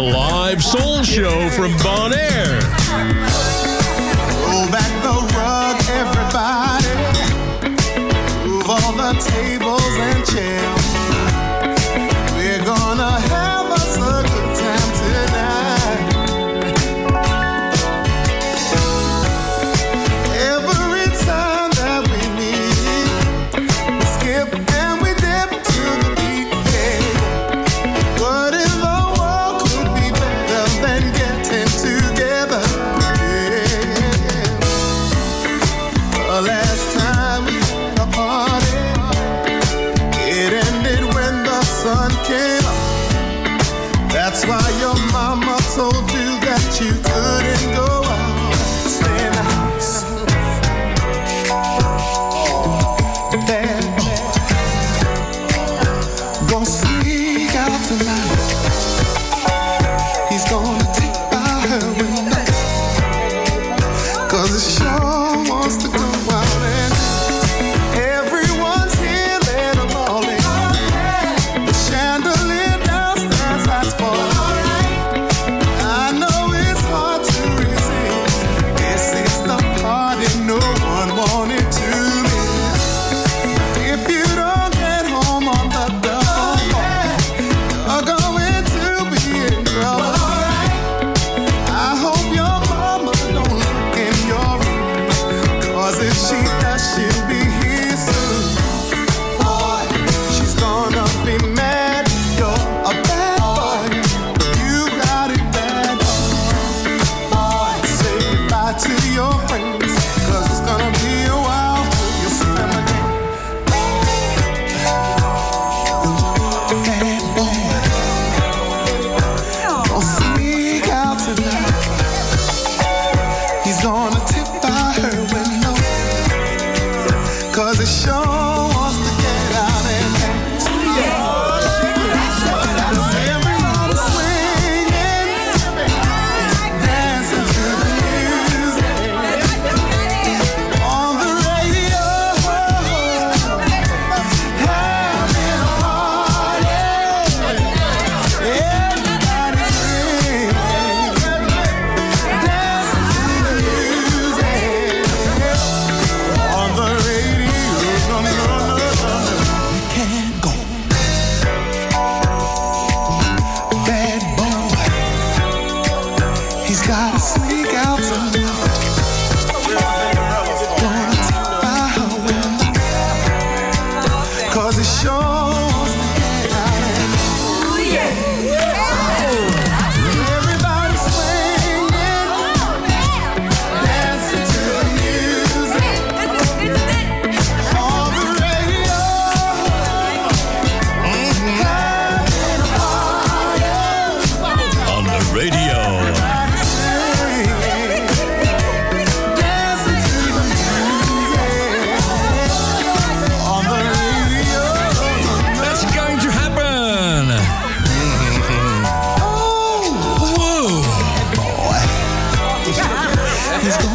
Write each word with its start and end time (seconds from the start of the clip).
live 0.00 0.62
soul 0.62 1.02
show 1.02 1.48
from 1.50 1.72
Bonaire. 1.78 2.60
Roll 2.90 3.33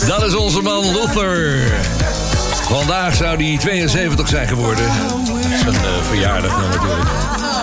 Dat 0.07 0.24
is 0.25 0.35
onze 0.35 0.62
man 0.62 0.91
Luther. 0.91 1.72
Vandaag 2.68 3.16
zou 3.16 3.44
hij 3.44 3.57
72 3.59 4.28
zijn 4.28 4.47
geworden. 4.47 4.85
Zijn 5.62 5.74
uh, 5.74 5.81
verjaardag 6.07 6.57
nou 6.57 6.69
natuurlijk. 6.69 7.09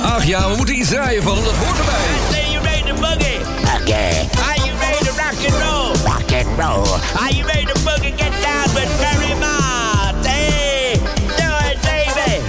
Ach 0.02 0.24
ja, 0.24 0.50
we 0.50 0.56
moeten 0.56 0.78
iets 0.78 0.88
draaien 0.88 1.22
van 1.22 1.34
hem, 1.34 1.44
dat 1.44 1.52
hoort 1.54 1.78
erbij. 1.78 1.94
Say 2.30 2.52
you 2.52 2.64
ready 2.64 2.82
to 2.82 2.94
boogie? 2.94 3.38
Okay, 3.80 4.28
Are 4.48 4.58
you 4.64 4.70
ready 4.80 5.04
to 5.04 5.10
rock 5.10 5.38
and 5.48 5.62
roll? 5.62 6.12
rock 6.12 6.32
and 6.32 6.58
roll. 6.58 7.00
Are 7.22 7.34
you 7.34 7.46
ready 7.46 7.64
to 7.64 7.80
boogie? 7.84 8.12
Get 8.16 8.32
down 8.42 8.74
with 8.74 8.90
Barry 9.00 9.32
Mott. 9.38 10.26
Hey, 10.26 11.00
do 11.36 11.70
it, 11.70 11.78
baby. 11.80 12.40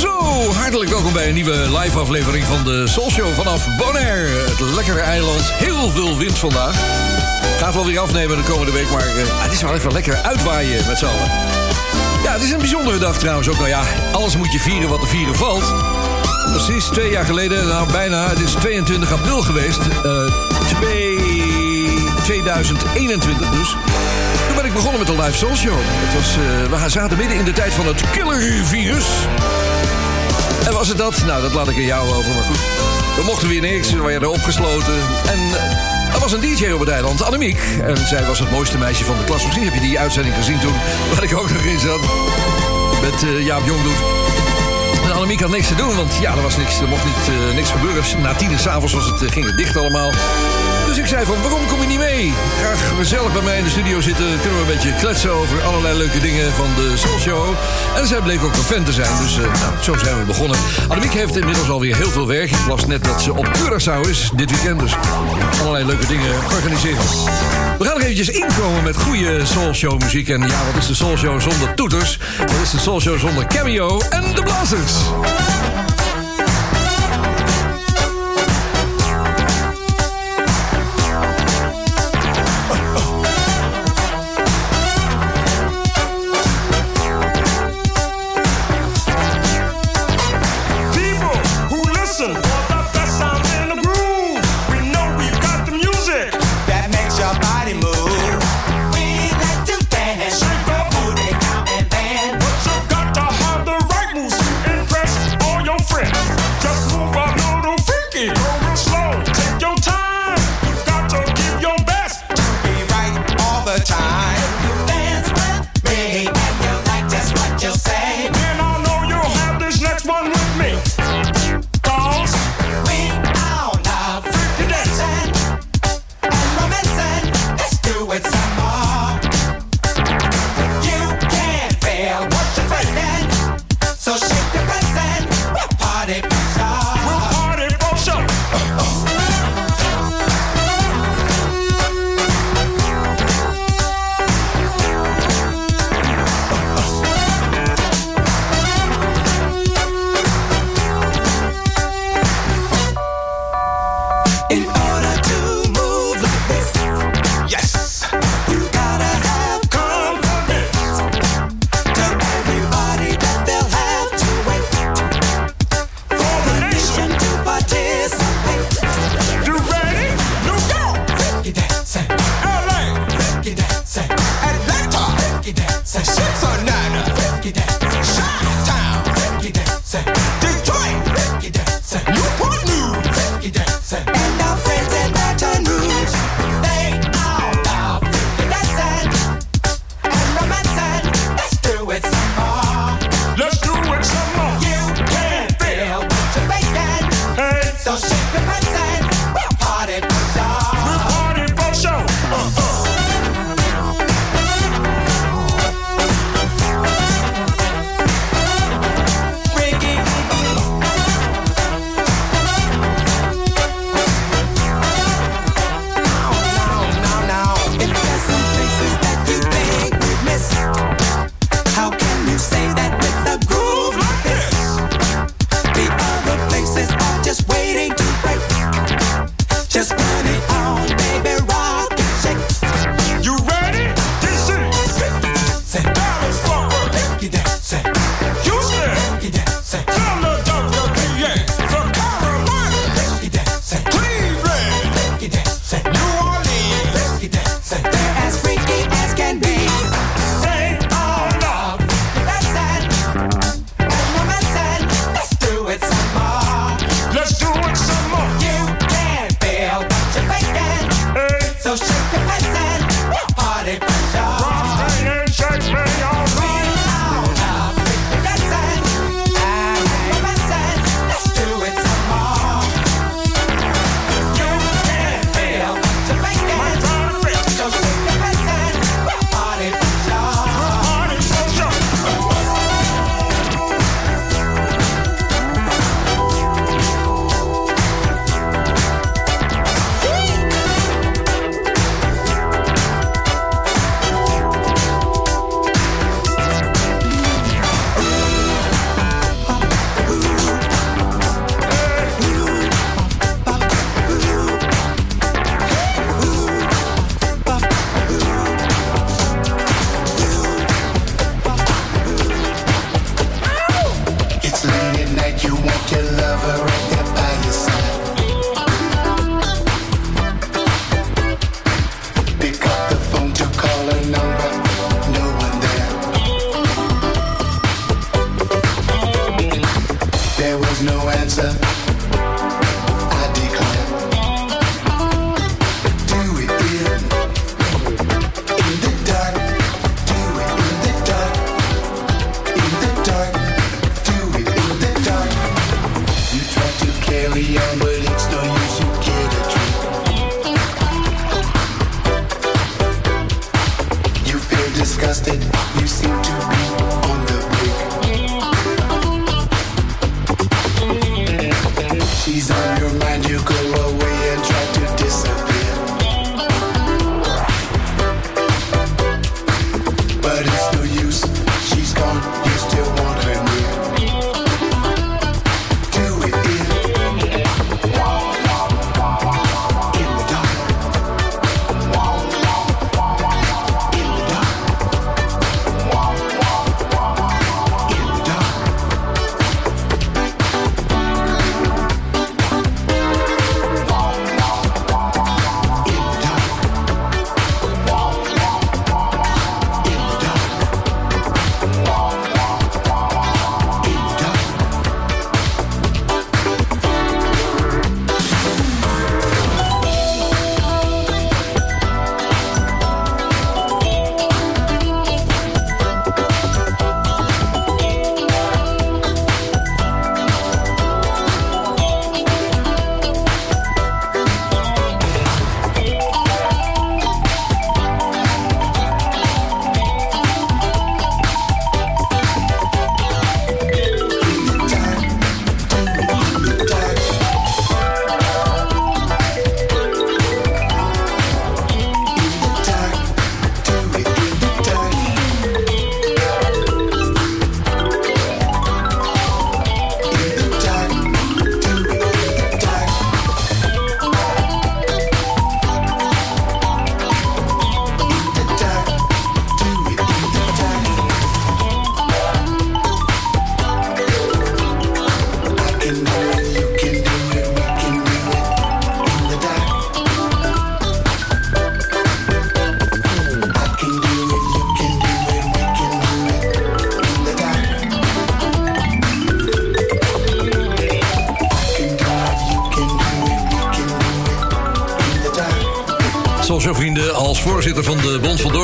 Zo, 0.00 0.52
hartelijk 0.52 0.90
welkom 0.90 1.12
bij 1.12 1.28
een 1.28 1.34
nieuwe 1.34 1.78
live 1.78 1.98
aflevering 1.98 2.44
van 2.44 2.64
de 2.64 2.86
Soul 2.86 3.10
Show 3.10 3.34
vanaf 3.34 3.66
Bonaire. 3.76 4.28
Het 4.50 4.60
lekkere 4.60 5.00
eiland. 5.00 5.42
Heel 5.44 5.90
veel 5.90 6.16
wind 6.16 6.38
vandaag. 6.38 6.76
Gaat 7.58 7.74
wel 7.74 7.86
weer 7.86 7.98
afnemen 7.98 8.36
de 8.36 8.42
komende 8.42 8.72
week, 8.72 8.90
maar 8.90 9.06
eh, 9.06 9.24
het 9.26 9.52
is 9.52 9.62
wel 9.62 9.74
even 9.74 9.92
lekker 9.92 10.14
uitwaaien 10.22 10.86
met 10.86 10.98
z'n 10.98 11.04
allen. 11.04 11.30
Ja, 12.24 12.32
het 12.32 12.42
is 12.42 12.50
een 12.50 12.58
bijzondere 12.58 12.98
dag 12.98 13.18
trouwens 13.18 13.48
ook. 13.48 13.56
Nou 13.56 13.68
ja, 13.68 13.82
alles 14.12 14.36
moet 14.36 14.52
je 14.52 14.58
vieren 14.58 14.88
wat 14.88 15.00
te 15.00 15.06
vieren 15.06 15.34
valt. 15.34 15.74
Precies 16.52 16.84
twee 16.84 17.10
jaar 17.10 17.24
geleden, 17.24 17.66
nou 17.66 17.92
bijna, 17.92 18.28
het 18.28 18.40
is 18.40 18.50
22 18.52 19.12
april 19.12 19.42
geweest. 19.42 19.78
eh, 20.04 20.12
twee- 20.66 21.16
2021 22.22 23.50
dus. 23.50 23.68
Toen 24.46 24.56
ben 24.56 24.64
ik 24.64 24.72
begonnen 24.72 24.98
met 24.98 25.06
de 25.08 25.22
live 25.22 25.36
Soul 25.36 25.56
Show. 25.56 25.78
Het 25.80 26.14
was, 26.14 26.36
eh, 26.36 26.82
we 26.82 26.88
zaten 26.90 27.16
midden 27.16 27.36
in 27.36 27.44
de 27.44 27.52
tijd 27.52 27.74
van 27.74 27.86
het 27.86 28.02
killervirus. 28.10 29.06
En 30.66 30.72
was 30.72 30.88
het 30.88 30.98
dat? 30.98 31.22
Nou, 31.26 31.42
dat 31.42 31.52
laat 31.52 31.68
ik 31.68 31.76
aan 31.76 31.82
jou 31.82 32.14
over, 32.14 32.34
maar 32.34 32.44
goed. 32.44 32.58
We 33.16 33.22
mochten 33.24 33.48
weer 33.48 33.60
niks, 33.60 33.92
we 33.92 34.02
werden 34.02 34.30
opgesloten. 34.30 34.94
En 35.26 35.38
er 36.12 36.20
was 36.20 36.32
een 36.32 36.40
DJ 36.40 36.70
op 36.70 36.80
het 36.80 36.88
eiland, 36.88 37.22
Annemiek. 37.22 37.60
En 37.82 38.06
zij 38.06 38.24
was 38.24 38.38
het 38.38 38.50
mooiste 38.50 38.78
meisje 38.78 39.04
van 39.04 39.16
de 39.18 39.24
klas. 39.24 39.44
Misschien 39.44 39.64
heb 39.64 39.74
je 39.74 39.80
die 39.80 39.98
uitzending 39.98 40.34
gezien 40.34 40.58
toen, 40.58 40.74
waar 41.14 41.22
ik 41.22 41.36
ook 41.36 41.50
nog 41.50 41.62
in 41.62 41.78
zat. 41.78 42.00
Met 43.02 43.22
eh, 43.22 43.44
Jaap 43.44 43.66
Jongdoet. 43.66 44.02
En 45.04 45.12
Annemiek 45.12 45.40
had 45.40 45.50
niks 45.50 45.68
te 45.68 45.74
doen, 45.74 45.96
want 45.96 46.18
ja, 46.20 46.36
er 46.36 46.42
was 46.42 46.56
niks, 46.56 46.80
er 46.80 46.88
mocht 46.88 47.04
niet, 47.04 47.28
eh, 47.28 47.54
niks 47.54 47.70
gebeuren. 47.70 48.02
Na 48.20 48.34
tien 48.34 48.50
uur 48.50 48.58
s'avonds 48.58 48.94
eh, 48.94 49.30
ging 49.30 49.46
het 49.46 49.56
dicht 49.56 49.76
allemaal. 49.76 50.10
Dus 50.88 50.98
ik 50.98 51.06
zei 51.06 51.24
van, 51.24 51.42
waarom 51.42 51.66
kom 51.66 51.80
je 51.80 51.86
niet 51.86 51.98
mee? 51.98 52.32
Graag 52.60 53.06
zelf 53.06 53.32
bij 53.32 53.42
mij 53.42 53.58
in 53.58 53.64
de 53.64 53.70
studio 53.70 54.00
zitten. 54.00 54.26
Kunnen 54.40 54.58
we 54.58 54.66
een 54.66 54.74
beetje 54.74 54.94
kletsen 54.94 55.30
over 55.30 55.62
allerlei 55.62 55.98
leuke 55.98 56.20
dingen 56.20 56.52
van 56.52 56.66
de 56.76 56.96
Soul 56.96 57.18
Show. 57.18 57.54
En 57.96 58.06
zij 58.06 58.20
bleek 58.20 58.42
ook 58.44 58.52
een 58.52 58.62
fan 58.62 58.84
te 58.84 58.92
zijn. 58.92 59.18
Dus 59.22 59.36
eh, 59.36 59.42
nou, 59.42 59.82
zo 59.82 59.94
zijn 60.04 60.18
we 60.18 60.24
begonnen. 60.24 60.58
Annemiek 60.88 61.12
heeft 61.12 61.36
inmiddels 61.36 61.70
alweer 61.70 61.96
heel 61.96 62.10
veel 62.10 62.26
werk. 62.26 62.50
Ik 62.50 62.66
las 62.68 62.86
net 62.86 63.04
dat 63.04 63.22
ze 63.22 63.34
op 63.34 63.46
Curaçao 63.46 64.08
is 64.08 64.30
dit 64.34 64.50
weekend. 64.50 64.80
Dus 64.80 64.92
allerlei 65.60 65.84
leuke 65.84 66.06
dingen 66.06 66.34
organiseren. 66.54 67.04
We 67.78 67.84
gaan 67.84 67.94
nog 67.94 68.02
eventjes 68.02 68.28
inkomen 68.28 68.82
met 68.82 68.96
goede 68.96 69.46
Soul 69.46 69.74
Show 69.74 70.00
muziek. 70.00 70.28
En 70.28 70.40
ja, 70.40 70.64
wat 70.72 70.76
is 70.78 70.86
de 70.86 70.94
Soul 70.94 71.16
Show 71.16 71.40
zonder 71.40 71.74
toeters? 71.74 72.18
Wat 72.38 72.60
is 72.62 72.70
de 72.70 72.78
Soul 72.78 73.00
Show 73.00 73.18
zonder 73.18 73.46
cameo 73.46 74.00
en 74.10 74.34
de 74.34 74.42
blazers? 74.42 74.92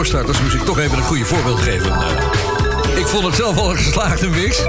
Ik 0.04 0.64
toch 0.64 0.78
even 0.78 0.98
een 0.98 1.04
goede 1.04 1.24
voorbeeld 1.24 1.60
geven. 1.60 1.92
Eh, 1.92 2.98
ik 2.98 3.06
vond 3.06 3.24
het 3.24 3.34
zelf 3.34 3.56
al 3.56 3.70
een 3.70 3.76
geslaagde 3.76 4.28
mix. 4.28 4.62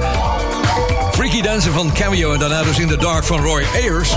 Freaky 1.11 1.41
Dancer 1.41 1.71
van 1.71 1.93
Cameo 1.93 2.33
en 2.33 2.39
daarna 2.39 2.63
dus 2.63 2.79
In 2.79 2.87
the 2.87 2.97
Dark 2.97 3.23
van 3.23 3.41
Roy 3.41 3.65
Ayers. 3.73 4.09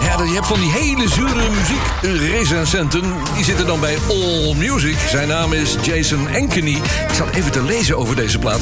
Ja, 0.00 0.22
je 0.24 0.34
hebt 0.34 0.46
van 0.46 0.60
die 0.60 0.70
hele 0.70 1.08
zure 1.08 1.48
muziekrecensenten. 1.50 3.14
Die 3.34 3.44
zitten 3.44 3.66
dan 3.66 3.80
bij 3.80 3.98
All 4.08 4.54
Music. 4.54 4.96
Zijn 5.08 5.28
naam 5.28 5.52
is 5.52 5.76
Jason 5.82 6.28
Ankeny. 6.34 6.76
Ik 7.08 7.14
zat 7.14 7.30
even 7.30 7.52
te 7.52 7.62
lezen 7.62 7.96
over 7.96 8.16
deze 8.16 8.38
plaat. 8.38 8.60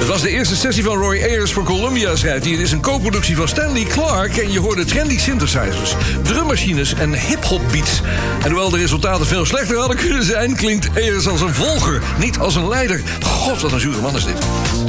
Het 0.00 0.08
was 0.08 0.22
de 0.22 0.30
eerste 0.30 0.56
sessie 0.56 0.84
van 0.84 0.96
Roy 0.96 1.22
Ayers 1.22 1.52
voor 1.52 1.62
Columbia, 1.62 2.16
schrijft 2.16 2.44
hij. 2.44 2.52
Het 2.52 2.62
is 2.62 2.72
een 2.72 2.80
co-productie 2.80 3.36
van 3.36 3.48
Stanley 3.48 3.84
Clark... 3.84 4.36
en 4.36 4.52
je 4.52 4.60
hoorde 4.60 4.84
trendy 4.84 5.18
synthesizers, 5.18 5.94
drummachines 6.22 6.94
en 6.94 7.14
hip-hop 7.14 7.60
beats. 7.70 8.00
En 8.42 8.50
hoewel 8.50 8.70
de 8.70 8.76
resultaten 8.76 9.26
veel 9.26 9.44
slechter 9.44 9.76
hadden 9.76 9.96
kunnen 9.96 10.24
zijn... 10.24 10.56
klinkt 10.56 10.88
Ayers 10.96 11.28
als 11.28 11.40
een 11.40 11.54
volger, 11.54 12.02
niet 12.18 12.38
als 12.38 12.54
een 12.54 12.68
leider. 12.68 13.02
God, 13.24 13.60
wat 13.60 13.72
een 13.72 13.80
zure 13.80 14.00
man 14.00 14.16
is 14.16 14.24
dit. 14.24 14.38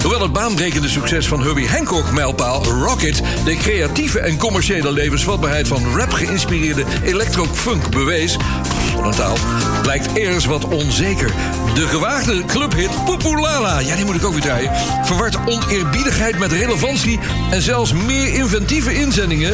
Hoewel 0.02 0.22
het 0.22 0.34
baanbrekende 0.34 0.90
succes 0.90 1.28
van 1.28 1.44
Herbie 1.44 1.70
Hancock 1.70 2.12
mijlpaal 2.12 2.66
Rocket... 2.66 3.22
de 3.46 3.56
creatieve 3.56 4.20
en 4.20 4.38
commerciële 4.38 4.92
levensvatbaarheid 4.92 5.68
van 5.68 5.96
rap 5.96 6.12
geïnspireerde 6.12 6.84
electro-funk 7.04 7.90
bewees... 7.90 8.38
Wat 8.96 9.06
een 9.06 9.12
taal. 9.12 9.38
Blijkt 9.92 10.20
Ayers 10.20 10.46
wat 10.46 10.68
onzeker. 10.68 11.32
De 11.74 11.88
gewaagde 11.88 12.46
clubhit 12.46 13.06
Populala, 13.06 13.80
ja 13.80 13.96
die 13.96 14.06
moet 14.06 14.16
ik 14.16 14.26
ook 14.26 14.34
weer 14.34 14.42
draaien... 14.42 14.72
verwart 15.04 15.38
oneerbiedigheid 15.46 16.40
met 16.40 16.52
relevantie... 16.52 17.20
en 17.50 17.62
zelfs 17.62 17.94
meer 17.94 18.34
inventieve 18.34 18.94
inzendingen... 18.94 19.54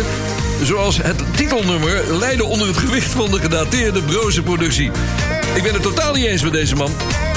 zoals 0.62 0.98
het 1.01 1.24
titelnummer 1.36 2.17
leiden 2.17 2.48
onder 2.48 2.67
het 2.67 2.77
gewicht 2.77 3.12
van 3.12 3.32
de 3.32 3.39
gedateerde 3.39 4.01
broze 4.01 4.41
productie. 4.44 4.91
Ik 5.56 5.63
ben 5.63 5.74
het 5.74 5.82
totaal 5.82 6.13
niet 6.13 6.25
eens 6.25 6.44
met 6.44 6.53
deze 6.53 6.75
man. 6.75 6.91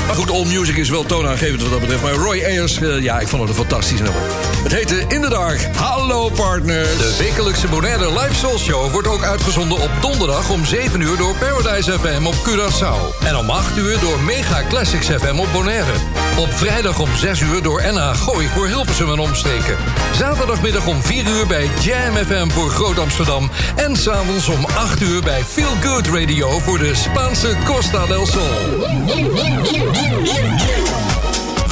Maar 0.07 0.17
goed, 0.17 0.31
All 0.31 0.47
Music 0.47 0.77
is 0.77 0.89
wel 0.89 1.05
toonaangevend 1.05 1.63
wat 1.63 1.71
dat 1.71 1.81
betreft. 1.81 2.03
Maar 2.03 2.13
Roy 2.13 2.43
Ayers, 2.45 2.81
eh, 2.81 3.03
ja, 3.03 3.21
ik 3.21 3.29
vond 3.29 3.41
het 3.41 3.51
een 3.51 3.57
fantastisch 3.57 4.01
nummer. 4.01 4.50
Het 4.63 4.73
heette 4.73 5.05
In 5.09 5.21
the 5.21 5.29
Dark. 5.29 5.69
Hallo 5.77 6.29
partners. 6.29 6.97
De 6.99 7.17
wekelijkse 7.19 7.69
Bonaire 7.69 8.13
Live 8.13 8.35
Soul 8.35 8.59
Show 8.59 8.91
wordt 8.91 9.09
ook 9.09 9.23
uitgezonden 9.23 9.81
op 9.81 9.91
donderdag 10.01 10.51
om 10.51 10.65
7 10.65 11.01
uur 11.01 11.17
door 11.17 11.35
Paradise 11.35 11.99
FM 11.99 12.27
op 12.27 12.35
Curaçao. 12.35 13.25
En 13.25 13.37
om 13.37 13.51
8 13.51 13.77
uur 13.77 14.01
door 14.01 14.21
Mega 14.21 14.63
Classics 14.69 15.07
FM 15.07 15.39
op 15.39 15.49
Bonaire. 15.53 15.93
Op 16.39 16.53
vrijdag 16.53 16.99
om 16.99 17.09
6 17.17 17.41
uur 17.41 17.63
door 17.63 17.83
NH 17.93 18.15
Gooi 18.15 18.49
voor 18.49 18.67
Hilversum 18.67 19.13
en 19.13 19.19
omstreken. 19.19 19.77
Zaterdagmiddag 20.15 20.87
om 20.87 21.03
4 21.03 21.27
uur 21.27 21.47
bij 21.47 21.71
Jam 21.81 22.15
FM 22.27 22.49
voor 22.49 22.71
Groot 22.71 22.99
Amsterdam. 22.99 23.51
En 23.77 23.97
s'avonds 23.97 24.49
om 24.49 24.65
8 24.65 25.01
uur 25.01 25.23
bij 25.23 25.45
Feel 25.45 25.75
Good 25.83 26.07
Radio 26.07 26.59
voor 26.59 26.79
de 26.79 26.95
Spaanse 26.95 27.57
Costa 27.65 28.07
del 28.07 28.27
Sol. 28.27 28.79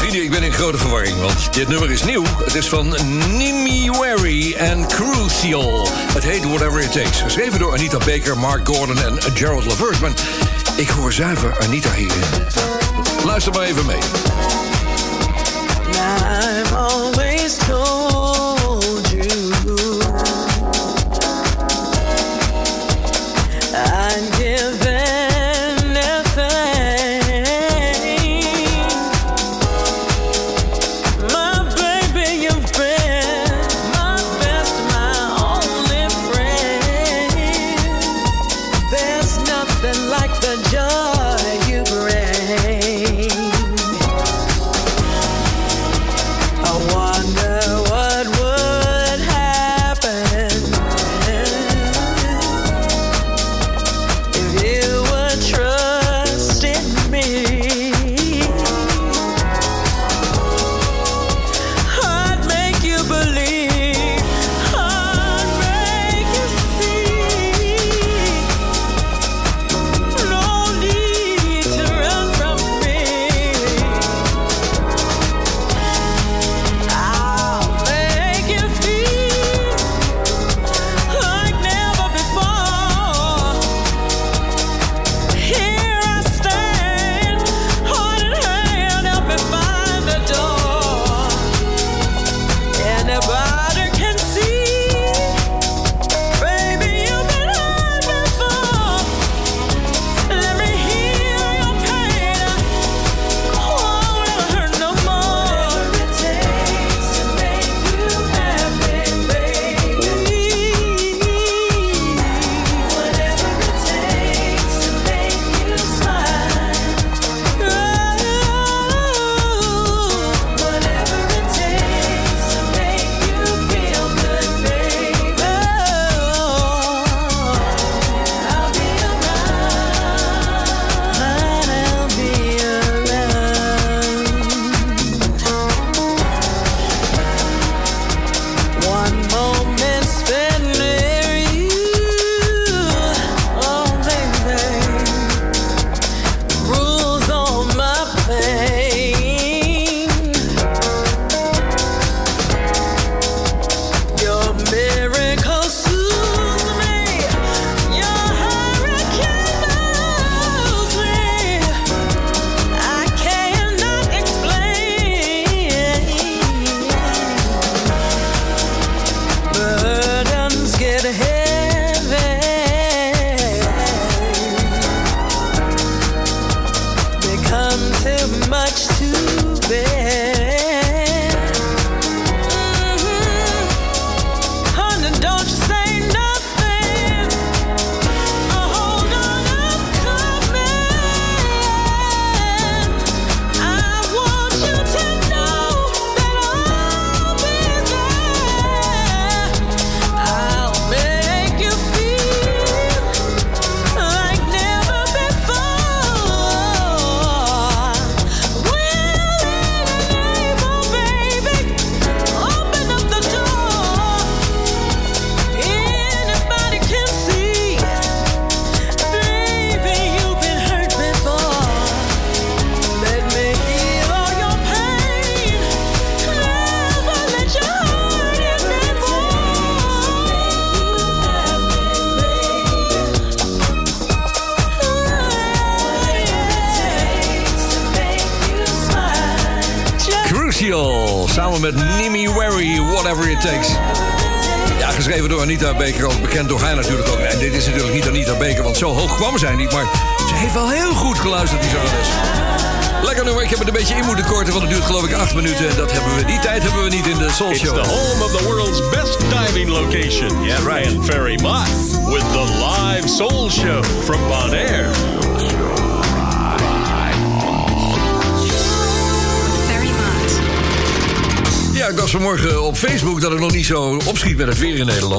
Ik 0.09 0.31
ben 0.31 0.43
in 0.43 0.53
grote 0.53 0.79
verwarring, 0.79 1.21
want 1.21 1.55
dit 1.55 1.69
nummer 1.69 1.91
is 1.91 2.05
nieuw. 2.05 2.25
Het 2.45 2.55
is 2.55 2.69
van 2.69 2.97
Nimiwari 3.37 4.55
en 4.55 4.87
Crucial. 4.87 5.89
Het 6.13 6.25
heet 6.25 6.45
Whatever 6.45 6.81
It 6.81 6.93
Takes. 6.93 7.21
Geschreven 7.21 7.59
door 7.59 7.73
Anita 7.73 7.99
Baker, 7.99 8.39
Mark 8.39 8.69
Gordon 8.69 8.99
en 8.99 9.19
Gerald 9.35 9.65
LeVert. 9.65 10.23
Ik 10.77 10.89
hoor 10.89 11.13
zuiver 11.13 11.59
Anita 11.61 11.93
hierin. 11.93 12.23
Luister 13.25 13.53
maar 13.53 13.63
even 13.63 13.87
mee. 13.87 13.99
I've 15.93 16.75
always 16.75 17.57
told 17.57 17.98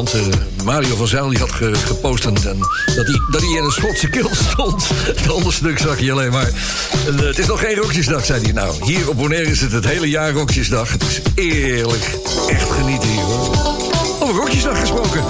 Nederland. 0.03 0.33
Eh, 0.59 0.63
Mario 0.65 0.95
van 0.95 1.07
Zijl 1.07 1.29
die 1.29 1.39
had 1.39 1.51
ge- 1.51 1.75
gepost 1.85 2.25
en, 2.25 2.33
dat, 2.33 2.43
hij, 2.95 3.21
dat 3.31 3.41
in 3.41 3.63
een 3.63 3.71
Schotse 3.71 4.09
kil 4.09 4.29
stond. 4.51 4.89
Het 5.05 5.31
andere 5.31 5.51
stuk 5.51 5.79
zag 5.79 5.99
je 5.99 6.11
alleen 6.11 6.31
maar. 6.31 6.47
Eh, 7.07 7.15
het 7.25 7.39
is 7.39 7.45
nog 7.45 7.59
geen 7.59 7.75
rokjesdag, 7.75 8.25
zei 8.25 8.41
hij. 8.41 8.51
Nou, 8.51 8.73
hier 8.83 9.09
op 9.09 9.17
Bonaire 9.17 9.49
is 9.51 9.61
het 9.61 9.71
het 9.71 9.85
hele 9.85 10.09
jaar 10.09 10.31
rokjesdag. 10.31 10.91
Het 10.91 11.03
is 11.03 11.21
eerlijk. 11.35 12.17
Echt 12.49 12.69
genieten 12.71 13.09
hier, 13.09 13.21
hoor. 13.21 13.55
Over 14.19 14.35
rokjesdag 14.35 14.79
gesproken. 14.79 15.23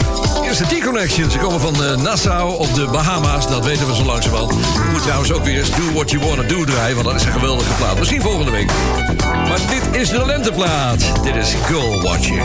Is 0.49 0.57
de 0.57 0.65
T-Connection. 0.65 1.31
Ze 1.31 1.37
komen 1.37 1.59
van 1.59 1.83
eh, 1.83 1.95
Nassau 1.97 2.57
op 2.57 2.73
de 2.73 2.85
Bahama's. 2.85 3.47
Dat 3.47 3.65
weten 3.65 3.87
we 3.87 3.95
zo 3.95 4.03
langzamerhand. 4.03 4.51
We 4.51 4.57
moeten 4.83 5.01
trouwens 5.01 5.31
ook 5.31 5.45
weer 5.45 5.59
eens 5.59 5.69
Do 5.69 5.93
What 5.93 6.11
You 6.11 6.25
Wanna 6.25 6.43
Do 6.43 6.63
draaien. 6.63 6.95
Want 6.95 7.07
dat 7.07 7.15
is 7.15 7.23
een 7.23 7.31
geweldige 7.31 7.73
plaat. 7.77 7.97
Misschien 7.99 8.21
volgende 8.21 8.51
week. 8.51 8.69
Maar 9.47 9.59
dit 9.69 10.01
is 10.01 10.09
de 10.09 10.25
lenteplaat. 10.25 10.99
Dit 11.23 11.35
is 11.35 11.53
Girl 11.67 12.01
Watching. 12.01 12.41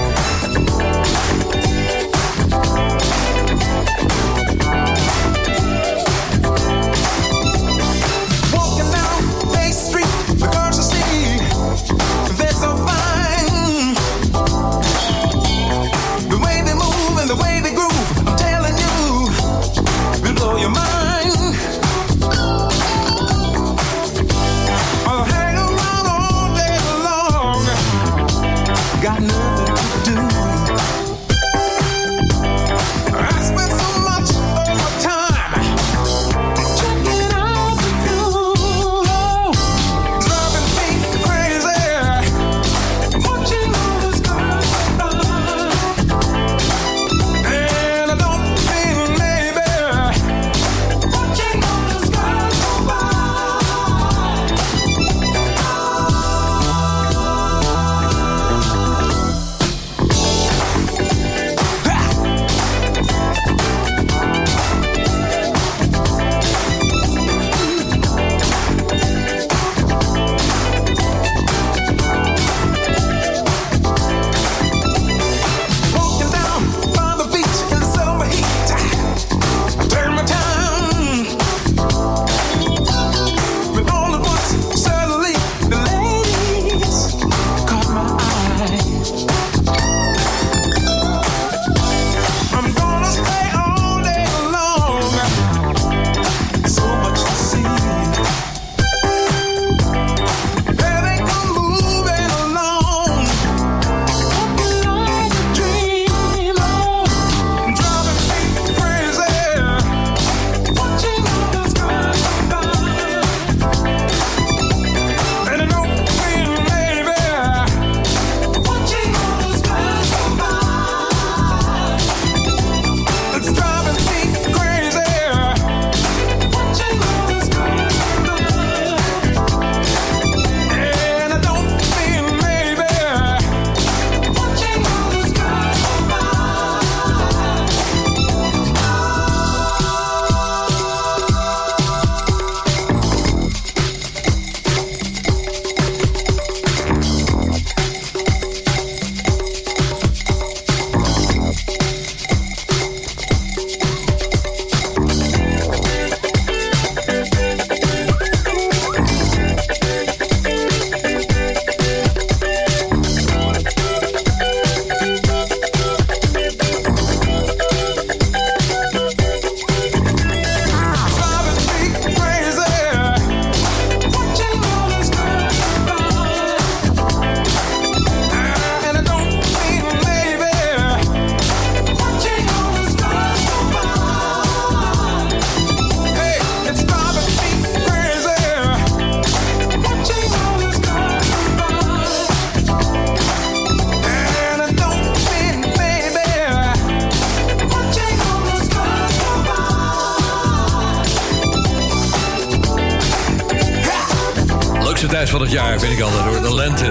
Jaar 205.48 205.78
vind 205.78 205.92
ik 205.92 206.00
altijd 206.00 206.24
hoor, 206.24 206.42
de 206.42 206.54
lente. 206.54 206.90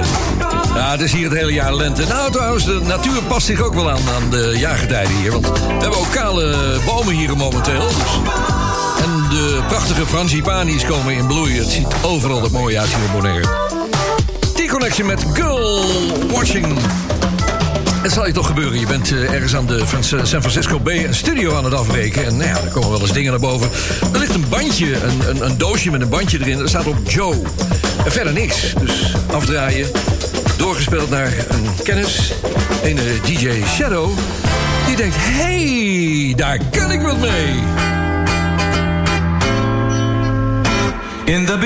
Ja, 0.76 0.92
het 0.92 1.02
is 1.02 1.12
hier 1.12 1.30
het 1.30 1.38
hele 1.38 1.54
jaar 1.54 1.76
lente. 1.76 2.06
Nou 2.06 2.32
trouwens, 2.32 2.66
de 2.66 2.80
natuur 2.84 3.24
past 3.24 3.46
zich 3.46 3.62
ook 3.62 3.74
wel 3.74 3.90
aan, 3.90 4.10
aan 4.16 4.30
de 4.30 4.54
jaargetijden 4.58 5.16
hier. 5.16 5.32
Want 5.32 5.48
we 5.48 5.64
hebben 5.68 6.00
ook 6.00 6.12
kale 6.12 6.56
bomen 6.86 7.14
hier 7.14 7.38
momenteel. 7.38 7.88
En 9.04 9.30
de 9.30 9.62
prachtige 9.68 10.06
frangipanis 10.06 10.86
komen 10.86 11.14
in 11.14 11.28
bloei. 11.28 11.58
Het 11.58 11.70
ziet 11.70 11.88
overal 12.02 12.44
er 12.44 12.52
mooi 12.52 12.78
uit 12.80 12.90
hier 12.90 13.06
op 13.06 13.12
Bonaire. 13.12 13.48
T-Connection 14.54 15.08
met 15.08 15.26
Girl 15.34 15.86
Watching. 16.32 16.78
Het 18.04 18.12
zal 18.12 18.28
je 18.28 18.34
toch 18.34 18.48
gebeuren. 18.48 18.80
Je 18.80 18.86
bent 18.86 19.12
eh, 19.12 19.34
ergens 19.34 19.56
aan 19.56 19.66
de 19.66 19.88
Frans- 19.88 20.08
San 20.08 20.26
Francisco 20.26 20.80
Bay 20.80 21.06
een 21.06 21.16
studio 21.16 21.56
aan 21.56 21.64
het 21.64 21.74
afbreken. 21.74 22.26
En 22.26 22.38
nou 22.38 22.50
ja, 22.50 22.62
er 22.62 22.72
komen 22.72 22.90
wel 22.90 23.02
eens 23.02 23.12
dingen 23.12 23.32
naar 23.32 23.40
boven. 23.40 23.70
Er 24.14 24.20
ligt 24.20 24.34
een 24.34 24.50
bandje, 24.50 24.96
een, 25.04 25.30
een, 25.30 25.46
een 25.46 25.58
doosje 25.58 25.92
met 25.92 26.02
een 26.02 26.10
bandje 26.10 26.40
erin. 26.40 26.60
Er 26.60 26.70
staat 26.70 26.86
op 26.86 26.98
Joe. 27.10 27.36
En 28.06 28.12
verder 28.12 28.34
niks. 28.34 28.74
Dus 28.80 29.16
afdraaien. 29.32 29.88
doorgespeeld 30.58 31.10
naar 31.10 31.34
een 31.50 31.68
kennis, 31.84 32.34
een 32.84 32.98
eh, 32.98 33.04
DJ 33.24 33.50
Shadow. 33.68 34.10
Die 34.86 34.96
denkt, 34.96 35.16
hey, 35.20 36.34
daar 36.36 36.60
kan 36.72 36.92
ik 36.92 37.02
wat 37.02 37.20
mee. 37.20 37.54
In 41.26 41.46
the 41.46 41.58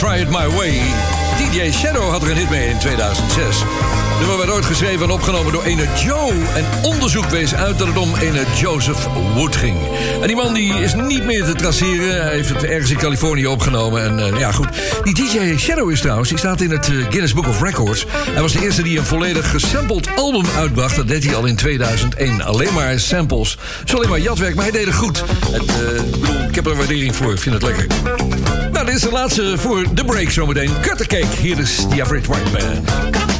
try 0.00 0.20
it 0.20 0.30
my 0.30 0.48
way. 0.56 0.80
DJ 1.38 1.70
Shadow 1.70 2.10
had 2.10 2.22
er 2.22 2.30
een 2.30 2.36
hit 2.36 2.50
mee 2.50 2.68
in 2.68 2.78
2006. 2.78 3.58
De 3.58 3.66
nummer 4.18 4.36
werd 4.36 4.50
ooit 4.50 4.64
geschreven 4.64 5.02
en 5.06 5.10
opgenomen 5.10 5.52
door 5.52 5.62
ene 5.62 5.86
Joe. 6.04 6.32
En 6.54 6.64
onderzoek 6.82 7.24
wees 7.24 7.54
uit 7.54 7.78
dat 7.78 7.86
het 7.86 7.96
om 7.96 8.14
ene 8.16 8.44
Joseph 8.56 9.08
Wood 9.34 9.56
ging. 9.56 9.76
En 10.20 10.26
die 10.26 10.36
man 10.36 10.54
die 10.54 10.74
is 10.74 10.94
niet 10.94 11.24
meer 11.24 11.44
te 11.44 11.54
traceren. 11.54 12.22
Hij 12.22 12.34
heeft 12.34 12.48
het 12.48 12.64
ergens 12.64 12.90
in 12.90 12.96
Californië 12.96 13.46
opgenomen. 13.46 14.02
En 14.04 14.18
eh, 14.18 14.38
ja, 14.38 14.52
goed. 14.52 14.68
Die 15.04 15.14
DJ 15.14 15.56
Shadow 15.56 15.90
is 15.90 16.00
trouwens, 16.00 16.28
die 16.28 16.38
staat 16.38 16.60
in 16.60 16.70
het 16.70 16.88
eh, 16.88 16.94
Guinness 16.94 17.34
Book 17.34 17.48
of 17.48 17.62
Records. 17.62 18.06
Hij 18.30 18.42
was 18.42 18.52
de 18.52 18.62
eerste 18.62 18.82
die 18.82 18.98
een 18.98 19.04
volledig 19.04 19.50
gesampled 19.50 20.08
album 20.16 20.44
uitbracht. 20.56 20.96
Dat 20.96 21.08
deed 21.08 21.24
hij 21.24 21.34
al 21.34 21.44
in 21.44 21.56
2001. 21.56 22.42
Alleen 22.42 22.74
maar 22.74 22.98
samples. 22.98 23.58
Zo 23.84 23.96
alleen 23.96 24.08
maar 24.08 24.20
jatwerk, 24.20 24.54
maar 24.54 24.64
hij 24.64 24.72
deed 24.72 24.86
het 24.86 24.94
goed. 24.94 25.24
Het, 25.50 25.66
bedoel, 26.10 26.42
ik 26.48 26.54
heb 26.54 26.66
er 26.66 26.76
waardering 26.76 27.16
voor. 27.16 27.32
Ik 27.32 27.40
vind 27.40 27.54
het 27.54 27.62
lekker. 27.62 27.86
Dit 28.90 28.98
is 28.98 29.04
de 29.04 29.14
laatste 29.14 29.58
voor 29.58 29.94
de 29.94 30.04
break 30.04 30.30
zometeen. 30.30 30.70
Cut 30.80 30.96
the 30.98 31.06
cake. 31.06 31.36
Hier 31.40 31.58
is 31.58 31.76
The 31.76 32.02
Average 32.02 32.32
White 32.32 32.50
Band. 32.50 33.39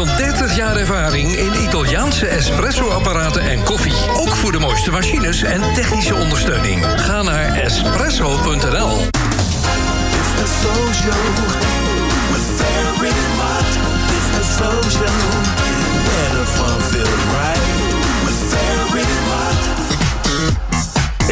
30 0.05 0.55
jaar 0.55 0.75
ervaring 0.75 1.35
in 1.35 1.63
Italiaanse 1.63 2.27
espresso-apparaten 2.27 3.41
en 3.41 3.63
koffie. 3.63 3.93
Ook 4.15 4.35
voor 4.35 4.51
de 4.51 4.59
mooiste 4.59 4.91
machines 4.91 5.43
en 5.43 5.73
technische 5.73 6.15
ondersteuning. 6.15 6.85
Ga 6.95 7.21
naar 7.21 7.55
espresso.nl. 7.55 9.09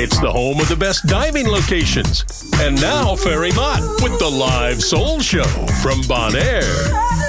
It's 0.01 0.19
the 0.19 0.29
home 0.31 0.61
of 0.61 0.67
the 0.67 0.77
best 0.77 1.07
diving 1.07 1.47
locations. 1.47 2.25
And 2.61 2.81
now, 2.81 3.15
Ferry 3.17 3.51
Mott 3.53 4.01
with 4.01 4.17
the 4.19 4.29
live 4.29 4.81
soul 4.81 5.19
show 5.19 5.67
from 5.81 6.01
Bonaire. 6.07 7.28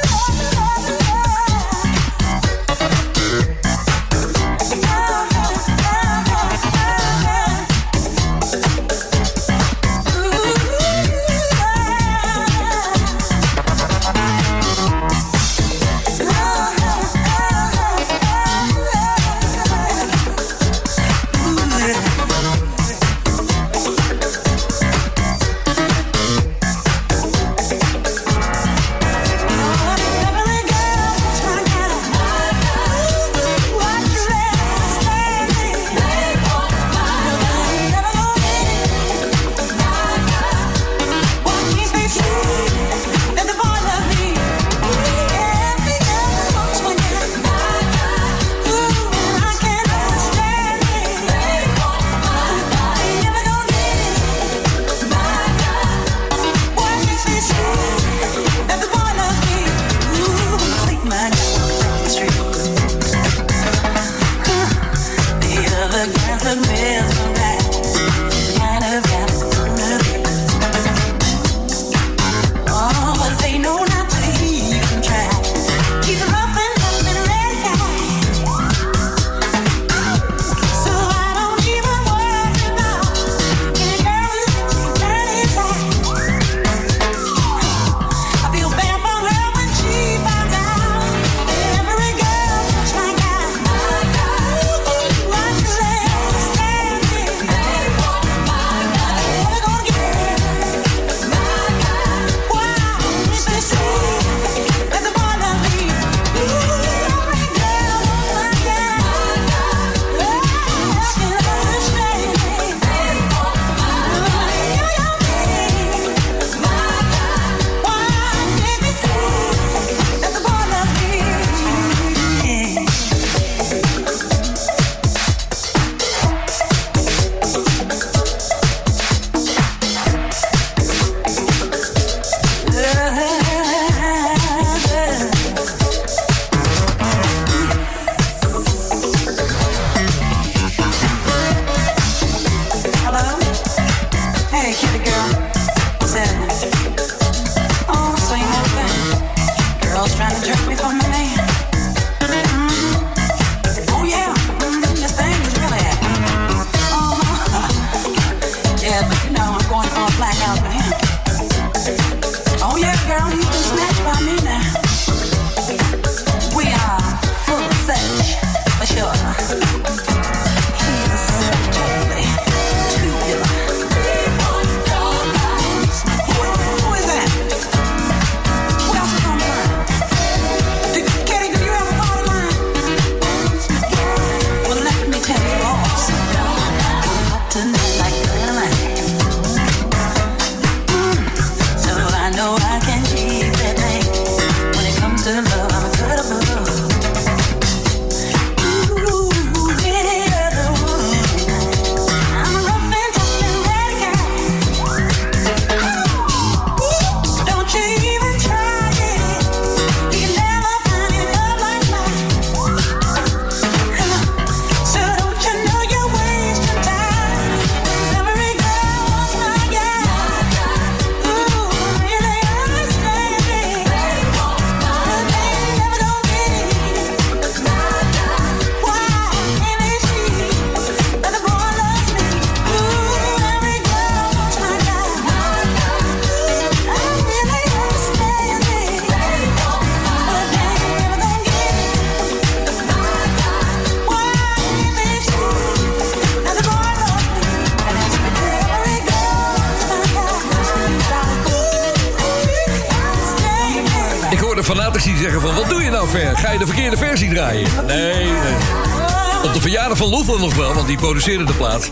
Van 260.01 260.19
Luther 260.19 260.39
nog 260.39 260.55
wel, 260.55 260.75
want 260.75 260.87
die 260.87 260.97
produceerde 260.97 261.45
de 261.45 261.53
plaat. 261.53 261.91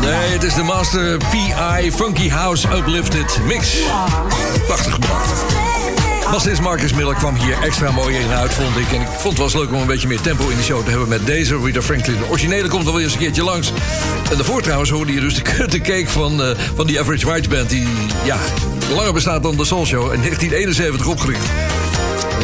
Nee, 0.00 0.32
het 0.32 0.42
is 0.42 0.54
de 0.54 0.62
Master 0.62 1.16
P.I. 1.16 1.92
Funky 1.92 2.28
House 2.28 2.68
Uplifted 2.76 3.38
Mix. 3.46 3.76
Prachtig 4.66 4.92
gebracht. 4.92 5.44
Bassist 6.30 6.60
Marcus 6.60 6.92
Miller 6.92 7.14
kwam 7.14 7.34
hier 7.34 7.62
extra 7.62 7.90
mooi 7.90 8.16
in 8.16 8.30
uit, 8.30 8.54
vond 8.54 8.76
ik. 8.76 8.92
En 8.92 9.00
ik 9.00 9.06
vond 9.18 9.38
het 9.38 9.52
wel 9.52 9.62
leuk 9.62 9.72
om 9.72 9.80
een 9.80 9.86
beetje 9.86 10.08
meer 10.08 10.20
tempo 10.20 10.48
in 10.48 10.56
de 10.56 10.62
show 10.62 10.84
te 10.84 10.90
hebben 10.90 11.08
met 11.08 11.26
deze 11.26 11.58
Rita 11.64 11.82
Franklin. 11.82 12.18
De 12.18 12.28
originele 12.28 12.68
komt 12.68 12.86
alweer 12.86 13.04
eens 13.04 13.12
een 13.12 13.18
keertje 13.18 13.44
langs. 13.44 13.72
En 14.30 14.36
daarvoor 14.36 14.62
trouwens 14.62 14.90
hoorde 14.90 15.12
je 15.12 15.20
dus 15.20 15.34
de 15.34 15.42
kutte 15.42 15.80
cake 15.80 16.08
van, 16.08 16.42
eh, 16.42 16.58
van 16.74 16.86
die 16.86 17.00
Average 17.00 17.26
White 17.26 17.48
Band... 17.48 17.68
die 17.68 17.88
ja, 18.24 18.38
langer 18.94 19.12
bestaat 19.12 19.42
dan 19.42 19.56
de 19.56 19.64
Soul 19.64 19.86
Show. 19.86 20.12
In 20.12 20.20
1971 20.20 21.06
opgericht. 21.06 21.67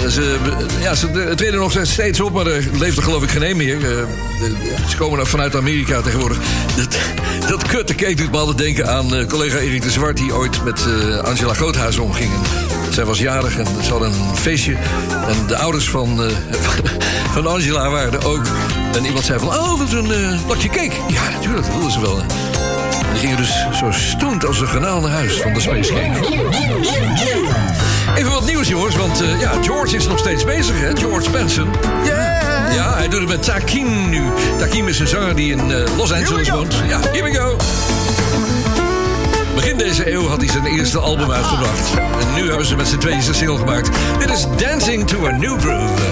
Eh, 0.03 0.11
Ze, 0.11 0.37
ja, 0.81 0.95
ze 0.95 1.33
treden 1.37 1.59
nog 1.59 1.79
steeds 1.83 2.21
op, 2.21 2.33
maar 2.33 2.47
er 2.47 2.65
leeft 2.73 2.97
er 2.97 3.03
geloof 3.03 3.23
ik 3.23 3.31
geen 3.31 3.43
één 3.43 3.57
meer. 3.57 3.99
Eh, 3.99 4.05
ze 4.89 4.97
komen 4.97 5.19
nog 5.19 5.29
vanuit 5.29 5.57
Amerika 5.57 6.01
tegenwoordig. 6.01 6.39
Dat, 6.77 6.97
dat 7.49 7.67
kutte 7.67 7.95
cake 7.95 8.15
doet 8.15 8.31
me 8.31 8.39
altijd 8.39 8.59
denken 8.59 8.89
aan 8.89 9.15
eh, 9.15 9.27
collega 9.27 9.59
Erik 9.59 9.83
de 9.83 9.91
Zwart... 9.91 10.17
die 10.17 10.35
ooit 10.35 10.65
met 10.65 10.87
eh, 10.87 11.19
Angela 11.19 11.55
Groothuis 11.55 11.99
omging. 11.99 12.31
Zij 12.91 13.05
was 13.05 13.19
jarig 13.19 13.59
en 13.59 13.67
ze 13.83 13.91
hadden 13.91 14.13
een 14.13 14.37
feestje. 14.37 14.77
En 15.29 15.47
de 15.47 15.57
ouders 15.57 15.89
van, 15.89 16.23
eh, 16.23 16.31
van 17.35 17.47
Angela 17.47 17.91
waren 17.91 18.13
er 18.13 18.27
ook. 18.27 18.43
En 18.95 19.05
iemand 19.05 19.25
zei 19.25 19.39
van, 19.39 19.49
oh, 19.49 19.79
wat 19.79 19.93
een 19.93 20.13
eh 20.13 20.45
plakje 20.47 20.69
cake. 20.69 20.95
Ja, 21.09 21.31
natuurlijk, 21.31 21.65
dat 21.65 21.73
wilden 21.73 21.93
ze 21.93 22.01
wel. 22.01 22.17
Die 23.13 23.21
gingen 23.21 23.37
dus 23.37 23.67
zo 23.79 23.91
stoend 23.91 24.47
als 24.47 24.61
een 24.61 24.67
granaal 24.67 25.01
naar 25.01 25.11
huis 25.11 25.41
van 25.41 25.53
de 25.53 25.61
Space. 25.61 25.93
Even 28.15 28.33
wat 28.33 28.45
nieuws, 28.45 28.69
jongens, 28.69 28.97
want 28.97 29.21
eh, 29.21 29.41
ja, 29.41 29.53
George 29.63 29.97
is 29.97 30.07
nog 30.07 30.19
steeds 30.19 30.45
bezig, 30.45 30.81
hè? 30.81 30.97
George 30.97 31.31
Benson. 31.31 31.69
Ja, 32.05 32.95
hij 32.95 33.09
doet 33.09 33.21
het 33.21 33.29
met 33.29 33.43
Takim 33.43 34.09
nu. 34.09 34.23
Takim 34.59 34.89
is 34.89 34.99
een 34.99 35.07
zanger 35.07 35.35
die 35.37 35.53
in 35.53 35.73
eh, 35.73 35.97
Los 35.97 36.13
Angeles 36.13 36.51
woont. 36.51 36.75
Ja, 36.89 37.01
here 37.01 37.23
we 37.23 37.35
go. 37.35 37.57
Begin 39.55 39.77
deze 39.77 40.13
eeuw 40.13 40.29
had 40.29 40.41
hij 40.41 40.49
zijn 40.49 40.67
eerste 40.67 40.99
album 40.99 41.31
uitgebracht. 41.31 41.95
En 42.21 42.35
nu 42.35 42.49
hebben 42.49 42.67
ze 42.67 42.77
met 42.77 42.89
z'n 42.89 42.99
tweeën 42.99 43.23
zijn 43.23 43.35
single 43.35 43.59
gemaakt. 43.59 43.91
Dit 44.19 44.31
is 44.31 44.47
Dancing 44.57 45.07
to 45.07 45.27
a 45.27 45.31
New 45.31 45.61
Groove. 45.61 46.03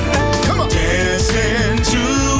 Dancing 0.68 1.84
to 1.84 2.31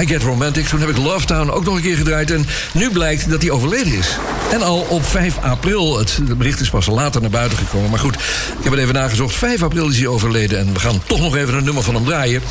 I 0.00 0.06
Get 0.06 0.22
Romantic, 0.22 0.66
toen 0.66 0.80
heb 0.80 0.88
ik 0.88 0.96
Love 0.96 1.26
Town 1.26 1.50
ook 1.50 1.64
nog 1.64 1.76
een 1.76 1.82
keer 1.82 1.96
gedraaid. 1.96 2.30
En 2.30 2.46
nu 2.72 2.90
blijkt 2.90 3.30
dat 3.30 3.42
hij 3.42 3.50
overleden 3.50 3.92
is. 3.92 4.16
En 4.52 4.62
al 4.62 4.86
op 4.88 5.04
5 5.04 5.38
april. 5.38 5.98
Het 5.98 6.38
bericht 6.38 6.60
is 6.60 6.70
pas 6.70 6.86
later 6.86 7.20
naar 7.20 7.30
buiten 7.30 7.58
gekomen. 7.58 7.90
Maar 7.90 7.98
goed, 7.98 8.14
ik 8.14 8.62
heb 8.62 8.72
het 8.72 8.80
even 8.80 8.94
nagezocht. 8.94 9.34
5 9.34 9.62
april 9.62 9.88
is 9.88 9.98
hij 9.98 10.06
overleden. 10.06 10.58
En 10.58 10.72
we 10.72 10.78
gaan 10.78 11.02
toch 11.06 11.20
nog 11.20 11.36
even 11.36 11.54
een 11.54 11.64
nummer 11.64 11.82
van 11.82 11.94
hem 11.94 12.04
draaien. 12.04 12.42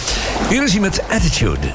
Hier 0.50 0.64
is 0.64 0.72
hij 0.72 0.82
met 0.82 1.02
Attitude. 1.10 1.74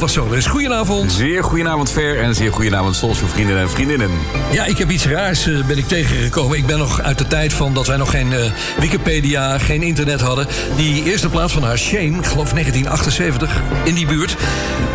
Da 0.00 0.06
Silva 0.06 0.28
Solis, 0.28 0.46
goedenavond. 0.46 1.12
Zeer 1.12 1.44
goedenavond 1.44 1.90
Ver 1.90 2.20
en 2.20 2.34
zeer 2.34 2.52
goedenavond 2.52 2.96
Soulshow 2.96 3.28
vrienden 3.28 3.58
en 3.58 3.70
vriendinnen. 3.70 4.10
Ja, 4.52 4.64
ik 4.64 4.78
heb 4.78 4.90
iets 4.90 5.06
raars 5.06 5.46
eh, 5.46 5.64
ben 5.66 5.78
ik 5.78 5.88
tegengekomen. 5.88 6.56
Ik 6.58 6.66
ben 6.66 6.78
nog 6.78 7.02
uit 7.02 7.18
de 7.18 7.26
tijd 7.26 7.52
van 7.52 7.74
dat 7.74 7.86
wij 7.86 7.96
nog 7.96 8.10
geen 8.10 8.32
eh, 8.32 8.50
Wikipedia, 8.78 9.58
geen 9.58 9.82
internet 9.82 10.20
hadden. 10.20 10.46
Die 10.76 11.04
eerste 11.04 11.28
plaats 11.28 11.52
van 11.52 11.62
haar 11.62 11.78
Shame, 11.78 12.22
geloof 12.22 12.52
1978, 12.52 13.62
in 13.84 13.94
die 13.94 14.06
buurt. 14.06 14.36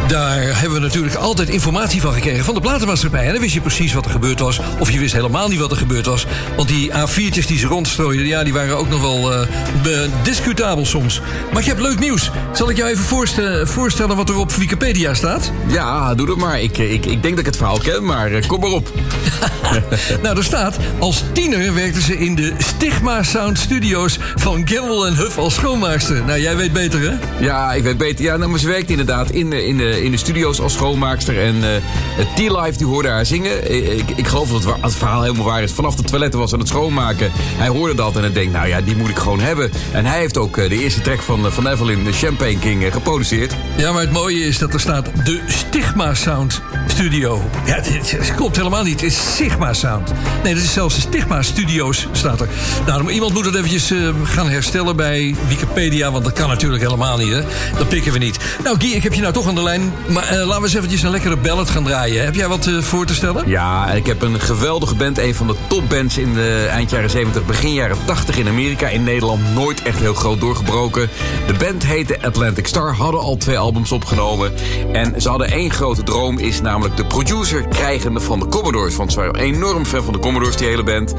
Daar 0.08 0.60
hebben 0.60 0.72
we 0.72 0.80
natuurlijk 0.80 1.16
altijd 1.16 1.49
informatie 1.49 2.01
van 2.01 2.14
gekregen 2.14 2.43
van 2.45 2.53
de 2.53 2.60
platenmaatschappij. 2.62 3.26
En 3.26 3.32
dan 3.32 3.41
wist 3.41 3.53
je 3.53 3.62
precies 3.62 3.93
wat 3.93 4.06
er 4.06 4.12
gebeurd 4.12 4.39
was. 4.39 4.60
Of 4.80 4.91
je 4.91 4.99
wist 4.99 5.14
helemaal 5.14 5.47
niet 5.47 5.60
wat 5.60 5.72
er 5.72 5.78
gebeurd 5.78 6.06
was. 6.06 6.26
Want 6.56 6.68
die 6.68 6.91
A4'tjes 6.91 7.45
die 7.47 7.58
ze 7.58 7.68
rondstrooiden, 7.68 8.26
ja, 8.26 8.43
die 8.43 8.53
waren 8.53 8.78
ook 8.78 8.89
nog 8.89 9.01
wel 9.01 9.45
be- 9.84 10.10
discutabel 10.24 10.86
soms. 10.86 11.22
Maar 11.51 11.62
ik 11.62 11.68
heb 11.68 11.80
leuk 11.80 11.99
nieuws. 11.99 12.32
Zal 12.53 12.70
ik 12.70 12.78
jou 12.78 12.89
even 12.89 13.03
voorste- 13.03 13.62
voorstellen 13.68 14.16
wat 14.16 14.30
er 14.30 14.36
op 14.38 14.51
Wikipedia 14.53 15.14
staat? 15.14 15.51
Ja, 15.68 16.16
doe 16.16 16.28
dat 16.28 16.38
maar. 16.38 16.62
Ik, 16.62 16.78
eh, 16.78 16.93
ik, 16.93 17.06
ik 17.06 17.22
denk 17.22 17.30
dat 17.30 17.39
ik 17.39 17.45
het 17.45 17.58
verhaal 17.58 17.78
ken, 17.78 18.06
maar 18.06 18.32
eh, 18.32 18.47
kom 18.47 18.60
maar 18.60 18.70
op. 18.72 18.91
nou, 20.24 20.38
er 20.38 20.43
staat... 20.43 20.78
als 20.99 21.24
tiener 21.32 21.74
werkte 21.74 22.01
ze 22.01 22.18
in 22.18 22.36
de 22.36 22.53
Stigma 22.57 23.24
Sound 23.24 23.59
Studios... 23.59 24.20
van 24.36 24.61
Gamble 24.70 25.07
en 25.07 25.16
Huff 25.16 25.38
als 25.38 25.53
schoonmaakster. 25.53 26.24
Nou, 26.26 26.39
jij 26.39 26.55
weet 26.55 26.74
beter, 26.74 26.99
hè? 27.01 27.13
Ja, 27.45 27.74
ik 27.74 27.84
weet 27.84 27.97
beter. 27.97 28.26
Ja, 28.26 28.38
nou, 28.38 28.49
maar 28.49 28.59
ze 28.59 28.68
werkte 28.68 28.91
inderdaad 28.91 29.30
in 29.30 29.49
de, 29.49 29.66
in 29.66 29.78
de, 29.78 30.03
in 30.03 30.11
de 30.11 30.18
studio's 30.18 30.59
als 30.59 30.74
schoonmaakster. 30.74 31.41
En 31.41 31.55
eh 31.63 32.26
T-Life, 32.36 32.78
die 32.78 32.86
hoorde 32.88 33.09
haar 33.09 33.26
zingen. 33.26 33.66
Eh, 33.68 33.97
Ik, 33.97 34.09
ik 34.16 34.28
geloof 34.28 34.49
dat 34.49 34.76
het, 34.82 34.95
verhaal 34.95 35.22
helemaal 35.22 35.45
waar 35.45 35.63
is. 35.63 35.72
Vanaf 35.72 35.95
de 35.95 36.03
toiletten 36.03 36.39
was 36.39 36.53
aan 36.53 36.59
het 36.59 36.68
schoonmaken. 36.68 37.32
Hij 37.34 37.68
hoorde 37.68 37.95
dat 37.95 38.16
en 38.16 38.22
hij 38.22 38.32
denkt, 38.32 38.53
nou 38.53 38.68
ja, 38.68 38.82
die 38.82 38.95
moet 38.95 39.09
ik 39.09 39.18
gewoon 39.18 39.39
hebben. 39.39 39.72
En 39.91 40.05
hij 40.05 40.20
heeft 40.20 40.38
ook 40.38 40.57
eh, 40.57 40.70
de 40.70 40.80
eerste 40.82 41.01
track 41.01 41.22
van, 41.22 41.45
eh, 41.45 41.51
van 41.51 41.68
Evelyn, 41.68 42.03
de 42.03 42.11
Champagne 42.11 42.59
King, 42.59 42.84
eh, 42.86 42.91
geproduceerd. 42.91 43.53
Ja, 43.76 43.91
maar 43.91 44.01
het 44.01 44.11
mooie 44.11 44.39
is 44.39 44.57
dat 44.57 44.74
er 44.74 44.80
staat 44.80 45.09
de 45.24 45.41
Stigma 45.47 46.13
Sound 46.13 46.61
Studio. 46.96 47.41
Ja, 47.66 47.76
het 47.76 48.34
klopt 48.36 48.56
helemaal 48.56 48.84
niet. 48.84 49.02
Het 49.02 49.12
is 49.12 49.36
Sigma 49.36 49.74
Sound. 49.74 50.12
Nee, 50.43 50.54
dat 50.54 50.64
is 50.64 50.74
zelfs 50.74 51.00
Stigma 51.00 51.41
Studios, 51.41 52.08
staat 52.12 52.41
er. 52.41 52.48
Nou, 52.86 53.12
iemand 53.12 53.34
moet 53.34 53.46
het 53.46 53.56
eventjes 53.56 53.91
eh, 53.91 53.98
gaan 54.24 54.50
herstellen 54.50 54.96
bij 54.96 55.36
Wikipedia... 55.48 56.12
want 56.12 56.24
dat 56.24 56.34
kan 56.34 56.48
natuurlijk 56.48 56.84
helemaal 56.84 57.18
niet, 57.18 57.32
hè? 57.32 57.41
Dat 57.78 57.88
pikken 57.88 58.12
we 58.12 58.18
niet. 58.18 58.38
Nou, 58.64 58.80
Guy, 58.80 58.91
ik 58.91 59.04
heb 59.04 59.14
je 59.14 59.22
nou 59.22 59.34
toch 59.34 59.48
aan 59.48 59.56
de 59.56 59.64
lijn. 59.64 59.93
Maar 60.08 60.24
eh, 60.24 60.38
laten 60.38 60.56
we 60.56 60.62
eens 60.62 60.74
eventjes 60.74 61.04
een 61.04 61.10
lekkere 61.10 61.38
ballad 61.38 61.70
gaan 61.70 61.84
draaien. 61.84 62.24
Heb 62.24 62.36
jij 62.36 62.48
wat 62.48 62.68
eh, 62.68 62.82
voor 62.82 63.06
te 63.06 63.14
stellen? 63.14 63.50
Ja, 63.50 63.91
ik 63.91 64.06
heb 64.06 64.22
een 64.22 64.39
geweldige 64.39 64.96
band. 64.96 65.18
Een 65.18 65.36
van 65.36 65.48
de 65.48 65.56
topbands 65.68 66.18
in 66.18 66.34
de 66.34 66.68
eind 66.72 66.89
jaren 66.89 67.10
70, 67.10 67.46
begin 67.46 67.74
jaren 67.74 67.98
80 68.06 68.38
in 68.38 68.48
Amerika. 68.48 68.88
In 68.88 69.04
Nederland 69.04 69.54
nooit 69.54 69.82
echt 69.82 70.00
heel 70.00 70.14
groot 70.14 70.39
doorgebroken. 70.39 71.10
De 71.48 71.54
band 71.54 71.86
heette 71.86 72.22
Atlantic 72.22 72.68
Star, 72.68 72.93
hadden 72.93 73.22
al 73.22 73.38
twee 73.38 73.58
albums 73.58 73.91
opgenomen. 73.91 74.54
En 74.91 75.22
ze 75.22 75.30
hadden 75.30 75.52
één 75.52 75.72
grote 75.72 76.04
droom, 76.04 76.38
is 76.39 76.62
namelijk 76.62 76.85
de 76.96 77.06
producer 77.06 77.68
krijgen 77.68 78.22
van 78.22 78.40
de 78.40 78.48
Commodores. 78.48 78.96
Want 78.96 79.12
ze 79.12 79.20
waren 79.20 79.36
enorm 79.36 79.86
fan 79.86 80.04
van 80.04 80.14
de 80.14 80.20
Commodores, 80.20 80.56
die 80.56 80.68
hele 80.68 80.84
band. 80.84 81.14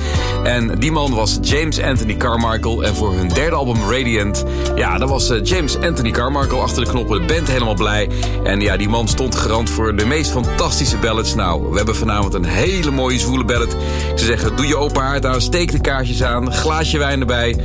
En 0.45 0.79
die 0.79 0.93
man 0.93 1.14
was 1.14 1.39
James 1.41 1.83
Anthony 1.83 2.17
Carmichael. 2.17 2.85
En 2.85 2.95
voor 2.95 3.12
hun 3.12 3.29
derde 3.29 3.57
album 3.57 3.77
Radiant, 3.91 4.45
ja, 4.75 4.99
daar 4.99 5.09
was 5.09 5.31
eh, 5.31 5.39
James 5.43 5.81
Anthony 5.81 6.11
Carmichael 6.11 6.62
achter 6.62 6.85
de 6.85 6.91
knoppen. 6.91 7.27
De 7.27 7.35
band 7.35 7.49
helemaal 7.49 7.75
blij. 7.75 8.09
En 8.45 8.61
ja, 8.61 8.77
die 8.77 8.89
man 8.89 9.09
stond 9.09 9.37
garant 9.37 9.71
voor 9.71 9.97
de 9.97 10.07
meest 10.07 10.31
fantastische 10.31 10.97
ballads. 10.97 11.35
Nou, 11.35 11.71
we 11.71 11.77
hebben 11.77 11.97
vanavond 11.97 12.35
een 12.35 12.45
hele 12.45 12.91
mooie 12.91 13.19
zwoele 13.19 13.45
ballad. 13.45 13.77
Ze 14.14 14.25
zeggen, 14.25 14.57
doe 14.57 14.67
je 14.67 14.77
open 14.77 15.03
haard 15.03 15.27
aan, 15.27 15.41
steek 15.41 15.73
de 15.73 15.81
kaarsjes 15.81 16.23
aan, 16.23 16.53
glaasje 16.53 16.99
wijn 16.99 17.21
erbij. 17.21 17.57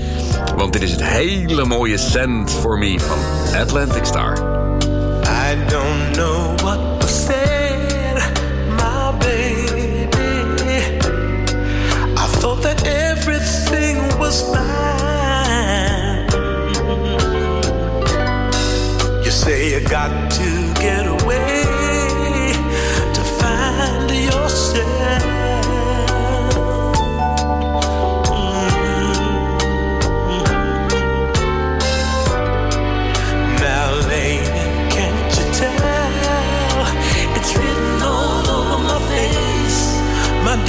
Want 0.56 0.74
dit 0.74 0.82
is 0.82 0.92
het 0.92 1.04
hele 1.04 1.66
mooie 1.66 1.98
Send 1.98 2.52
For 2.52 2.78
Me 2.78 3.00
van 3.00 3.18
Atlantic 3.60 4.06
Star. 4.06 4.60
I 5.24 5.56
don't 5.68 6.12
know 6.14 6.51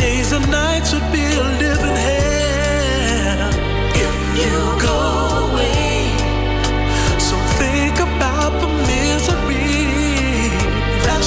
days 0.03 0.33
and 0.33 0.51
nights 0.51 0.93
would 0.93 1.12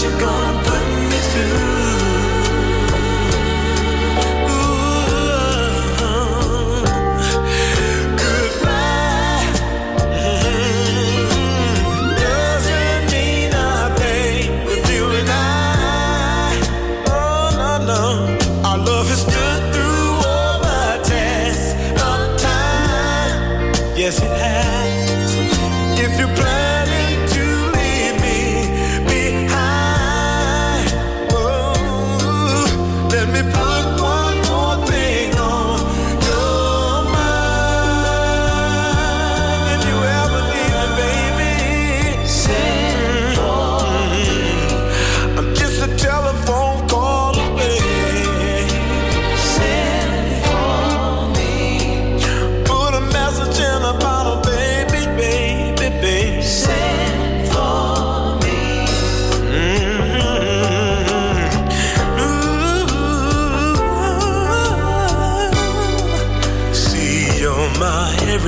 you're 0.05 0.19
gonna 0.19 0.54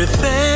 my 0.08 0.14
everything, 0.16 0.47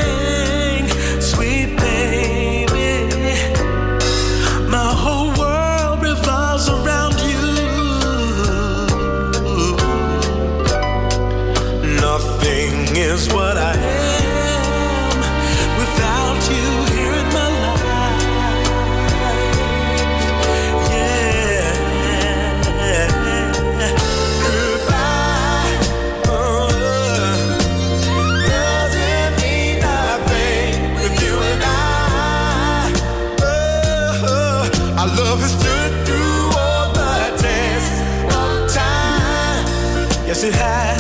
Yes, 40.44 40.56
it 40.56 40.91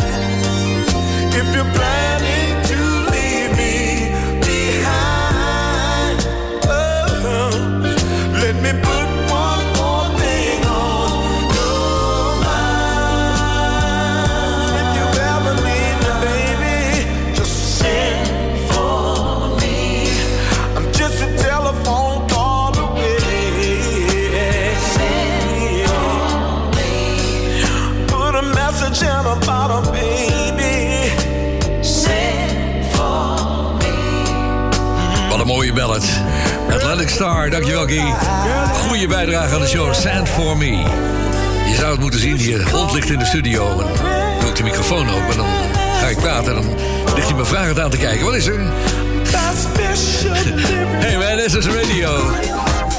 Star, 37.21 37.49
dankjewel 37.49 37.87
Guy. 37.87 38.13
Goeie 38.73 39.07
bijdrage 39.07 39.53
aan 39.53 39.61
de 39.61 39.67
show, 39.67 39.93
Sand 39.93 40.29
For 40.29 40.57
Me. 40.57 40.71
Je 41.67 41.75
zou 41.75 41.91
het 41.91 41.99
moeten 41.99 42.19
zien, 42.19 42.37
hier 42.37 42.71
hond 42.71 42.93
ligt 42.93 43.09
in 43.09 43.19
de 43.19 43.25
studio. 43.25 43.69
En 43.69 43.77
dan 43.77 43.87
doe 44.39 44.49
ik 44.49 44.55
de 44.55 44.63
microfoon 44.63 45.09
open 45.09 45.31
en 45.31 45.37
dan 45.37 45.47
ga 45.99 46.07
ik 46.07 46.17
praten. 46.17 46.55
En 46.55 46.61
dan 46.61 46.75
ligt 47.15 47.27
hij 47.27 47.37
me 47.37 47.45
vragend 47.45 47.79
aan 47.79 47.89
te 47.89 47.97
kijken. 47.97 48.25
Wat 48.25 48.35
is 48.35 48.47
er? 48.47 48.59
Hey 51.03 51.17
man, 51.17 51.37
this 51.37 51.55
is 51.55 51.65
radio. 51.65 52.15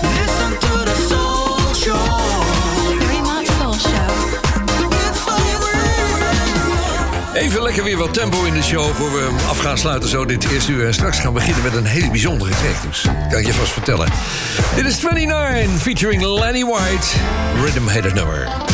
Listen 0.03 0.59
to 0.59 0.85
the 0.85 1.07
soul 1.09 1.75
show. 1.75 2.22
Even 7.35 7.63
lekker 7.63 7.85
weer 7.85 7.97
wat 7.97 8.15
tempo 8.15 8.45
in 8.45 8.55
de 8.55 8.63
show 8.63 8.95
voor 8.95 9.13
we 9.13 9.29
af 9.49 9.59
gaan 9.59 9.79
sluiten 9.79 10.09
zo 10.09 10.25
dit 10.25 10.51
eerste 10.51 10.73
uur. 10.73 10.87
En 10.87 10.95
straks 10.95 11.19
gaan 11.19 11.33
we 11.33 11.39
beginnen 11.39 11.63
met 11.63 11.75
een 11.75 11.85
hele 11.85 12.11
bijzondere 12.11 12.51
track. 12.51 12.83
Dus 12.91 13.07
kan 13.31 13.39
ik 13.39 13.47
je 13.47 13.53
vast 13.53 13.73
vertellen. 13.73 14.09
Dit 14.77 14.85
is 14.85 15.03
29 15.03 15.83
featuring 15.83 16.23
Lenny 16.23 16.65
White. 16.65 17.07
Rhythm 17.63 17.87
heet 17.87 18.05
het 18.05 18.15
nummer. 18.15 18.72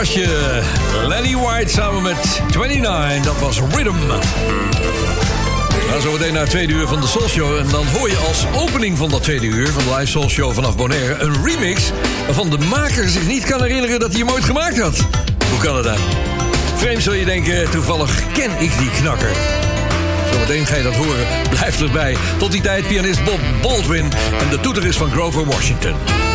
Lekker 0.00 0.28
basje. 0.28 1.06
Lenny 1.06 1.36
White 1.36 1.72
samen 1.72 2.02
met 2.02 2.42
29. 2.56 3.24
Dat 3.24 3.38
was 3.38 3.60
Rhythm. 3.74 3.94
Gaan 5.90 6.00
zo 6.00 6.12
meteen 6.12 6.32
naar 6.32 6.42
het 6.42 6.50
tweede 6.50 6.72
uur 6.72 6.86
van 6.86 7.00
de 7.00 7.06
Soul 7.06 7.28
Show. 7.28 7.58
En 7.58 7.68
dan 7.70 7.86
hoor 7.86 8.08
je 8.08 8.16
als 8.16 8.44
opening 8.54 8.98
van 8.98 9.10
dat 9.10 9.22
tweede 9.22 9.46
uur 9.46 9.68
van 9.68 9.84
de 9.84 9.94
live 9.94 10.10
Soul 10.10 10.28
Show 10.28 10.52
vanaf 10.52 10.76
Bonaire... 10.76 11.14
een 11.14 11.44
remix 11.44 11.90
waarvan 12.26 12.50
de 12.50 12.58
maker 12.58 13.08
zich 13.08 13.26
niet 13.26 13.44
kan 13.44 13.62
herinneren 13.62 14.00
dat 14.00 14.10
hij 14.10 14.20
hem 14.20 14.30
ooit 14.30 14.44
gemaakt 14.44 14.80
had. 14.80 14.96
Hoe 15.50 15.58
kan 15.62 15.76
het 15.76 15.84
dan? 15.84 15.98
Vreemd 16.76 17.02
zul 17.02 17.14
je 17.14 17.24
denken, 17.24 17.70
toevallig 17.70 18.32
ken 18.32 18.50
ik 18.50 18.78
die 18.78 18.90
knakker. 18.90 19.30
Zometeen 20.32 20.66
ga 20.66 20.76
je 20.76 20.82
dat 20.82 20.96
horen. 20.96 21.26
Blijf 21.58 21.80
erbij. 21.80 22.16
Tot 22.38 22.52
die 22.52 22.60
tijd 22.60 22.86
pianist 22.86 23.24
Bob 23.24 23.40
Baldwin. 23.62 24.12
En 24.40 24.48
de 24.50 24.60
toeter 24.60 24.86
is 24.86 24.96
van 24.96 25.10
Grover 25.10 25.46
Washington. 25.46 26.29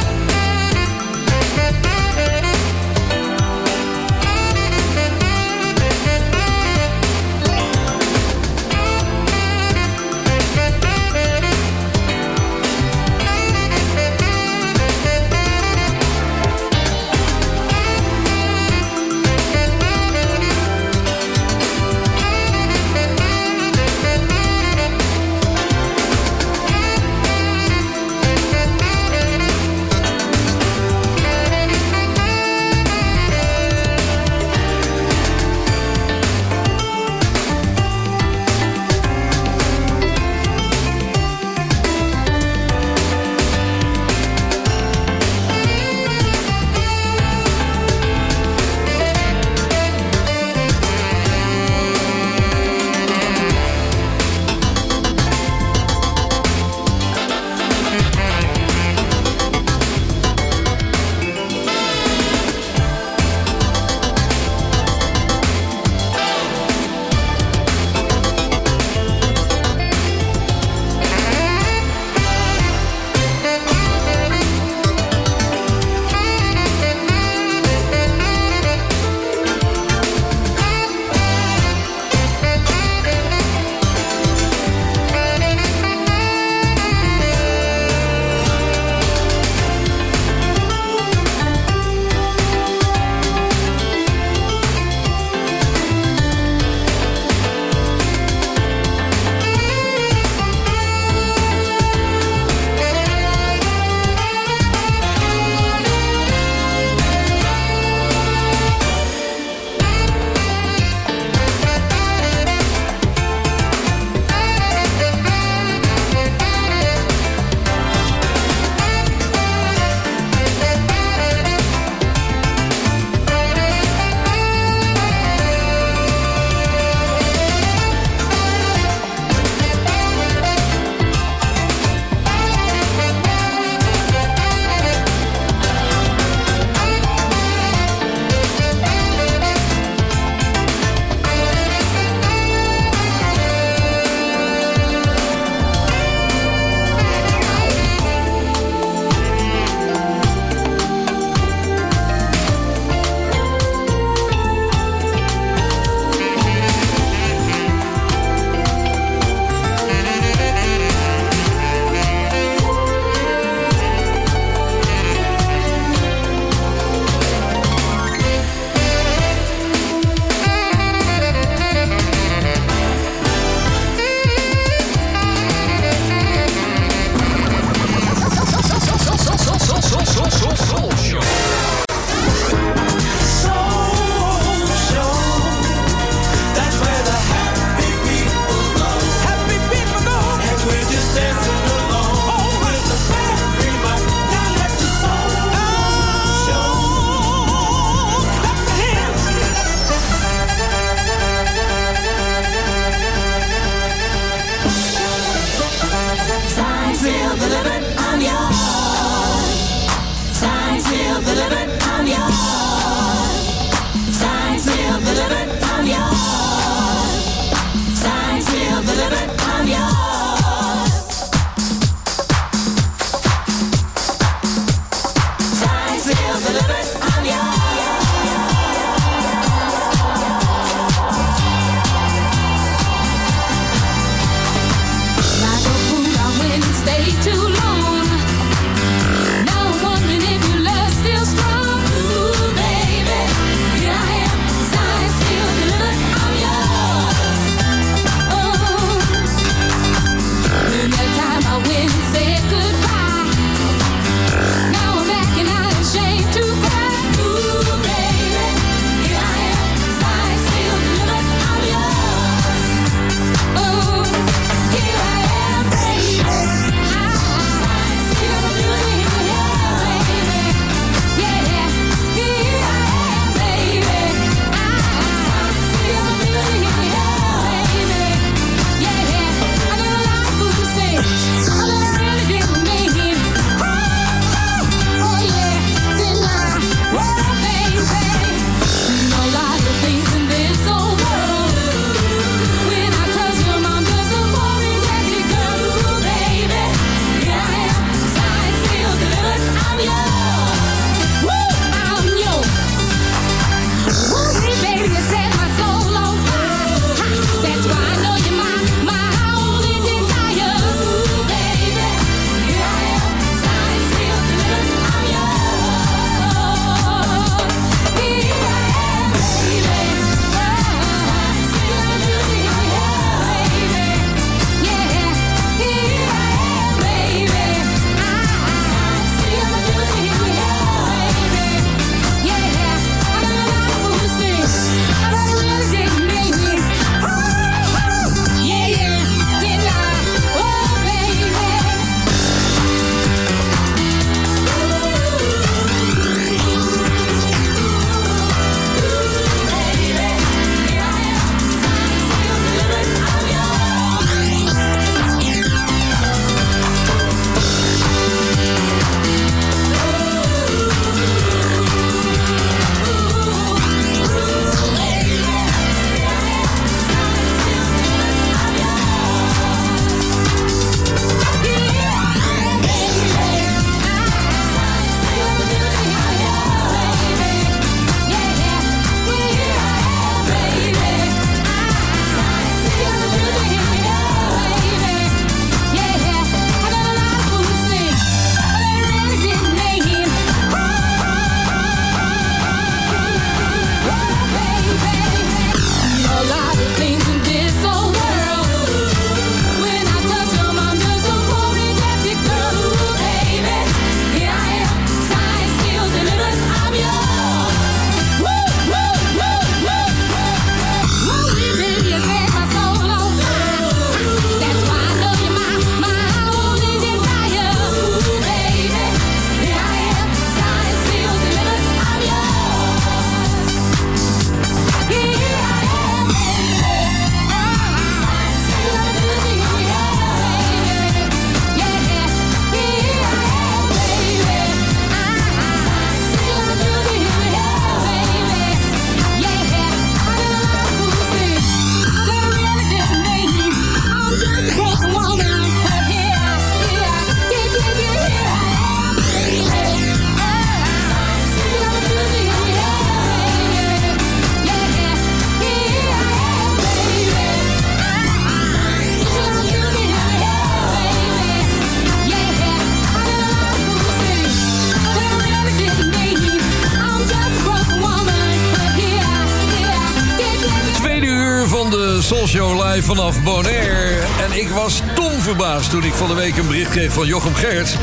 van 475.95 476.07
de 476.07 476.13
week 476.13 476.37
een 476.37 476.47
bericht 476.47 476.71
kreeg 476.71 476.93
van 476.93 477.07
Jochem 477.07 477.35
Gerrits. 477.35 477.75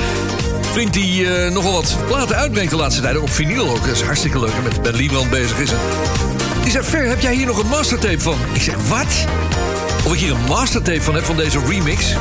Vriend 0.73 0.93
die 0.93 1.35
eh, 1.35 1.53
nogal 1.53 1.73
wat 1.73 1.97
platen 2.07 2.37
uitbrengt 2.37 2.71
de 2.71 2.77
laatste 2.77 3.01
tijd. 3.01 3.19
Op 3.19 3.31
vinyl 3.31 3.69
ook. 3.69 3.87
Dat 3.87 3.95
is 3.95 4.03
hartstikke 4.03 4.41
leuk. 4.41 4.53
En 4.53 4.63
met 4.63 4.83
Ben 4.83 5.31
bezig 5.31 5.59
is. 5.59 5.71
En 5.71 5.79
die 6.63 6.71
zei, 6.71 6.85
Ver, 6.85 7.09
heb 7.09 7.21
jij 7.21 7.35
hier 7.35 7.47
nog 7.47 7.59
een 7.59 7.69
mastertape 7.69 8.21
van? 8.21 8.39
Ik 8.53 8.63
zeg, 8.63 8.75
wat? 8.89 9.27
Of 10.05 10.13
ik 10.13 10.19
hier 10.19 10.31
een 10.31 10.45
mastertape 10.49 11.03
van 11.03 11.15
heb 11.15 11.25
van 11.25 11.37
deze 11.37 11.61
remix? 11.69 12.15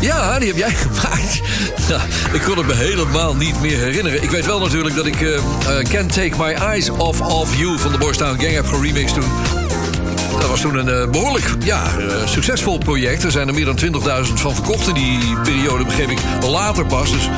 Ja, 0.00 0.38
die 0.38 0.48
heb 0.48 0.56
jij 0.56 0.70
gemaakt. 0.86 1.40
Ik 2.32 2.40
kon 2.40 2.58
het 2.58 2.66
me 2.66 2.74
helemaal 2.74 3.36
niet 3.36 3.60
meer 3.60 3.78
herinneren. 3.78 4.22
Ik 4.22 4.30
weet 4.30 4.46
wel 4.46 4.60
natuurlijk 4.60 4.94
dat 4.94 5.06
ik 5.06 5.20
uh, 5.20 5.38
Can't 5.82 6.12
Take 6.12 6.32
My 6.38 6.52
Eyes 6.52 6.90
Off 6.90 7.20
Of 7.20 7.56
You 7.56 7.78
van 7.78 7.92
de 7.92 7.98
Borstown 7.98 8.40
Gang 8.40 8.54
heb 8.54 8.66
geremixed 8.66 9.14
toen. 9.14 9.49
Dat 10.40 10.48
was 10.48 10.60
toen 10.60 10.76
een 10.76 10.88
eh, 10.88 11.10
behoorlijk 11.10 11.46
ja, 11.64 11.82
eh, 11.98 12.26
succesvol 12.26 12.78
project. 12.78 13.22
Er 13.24 13.30
zijn 13.30 13.48
er 13.48 13.54
meer 13.54 13.64
dan 13.64 13.78
20.000 14.26 14.40
van 14.40 14.54
verkocht 14.54 14.88
in 14.88 14.94
die 14.94 15.36
periode, 15.42 15.84
begreep 15.84 16.10
ik, 16.10 16.18
later 16.48 16.86
pas. 16.86 17.10
Dus 17.10 17.28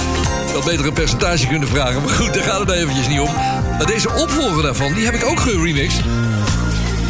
had 0.52 0.64
beter 0.64 0.86
een 0.86 0.92
percentage 0.92 1.46
kunnen 1.46 1.68
vragen. 1.68 2.02
Maar 2.02 2.14
goed, 2.14 2.34
daar 2.34 2.42
gaat 2.42 2.60
het 2.60 2.70
eventjes 2.70 3.08
niet 3.08 3.20
om. 3.20 3.32
Maar 3.78 3.86
deze 3.86 4.08
opvolger 4.08 4.62
daarvan, 4.62 4.92
die 4.92 5.04
heb 5.04 5.14
ik 5.14 5.24
ook 5.24 5.40
geremixed. 5.40 6.04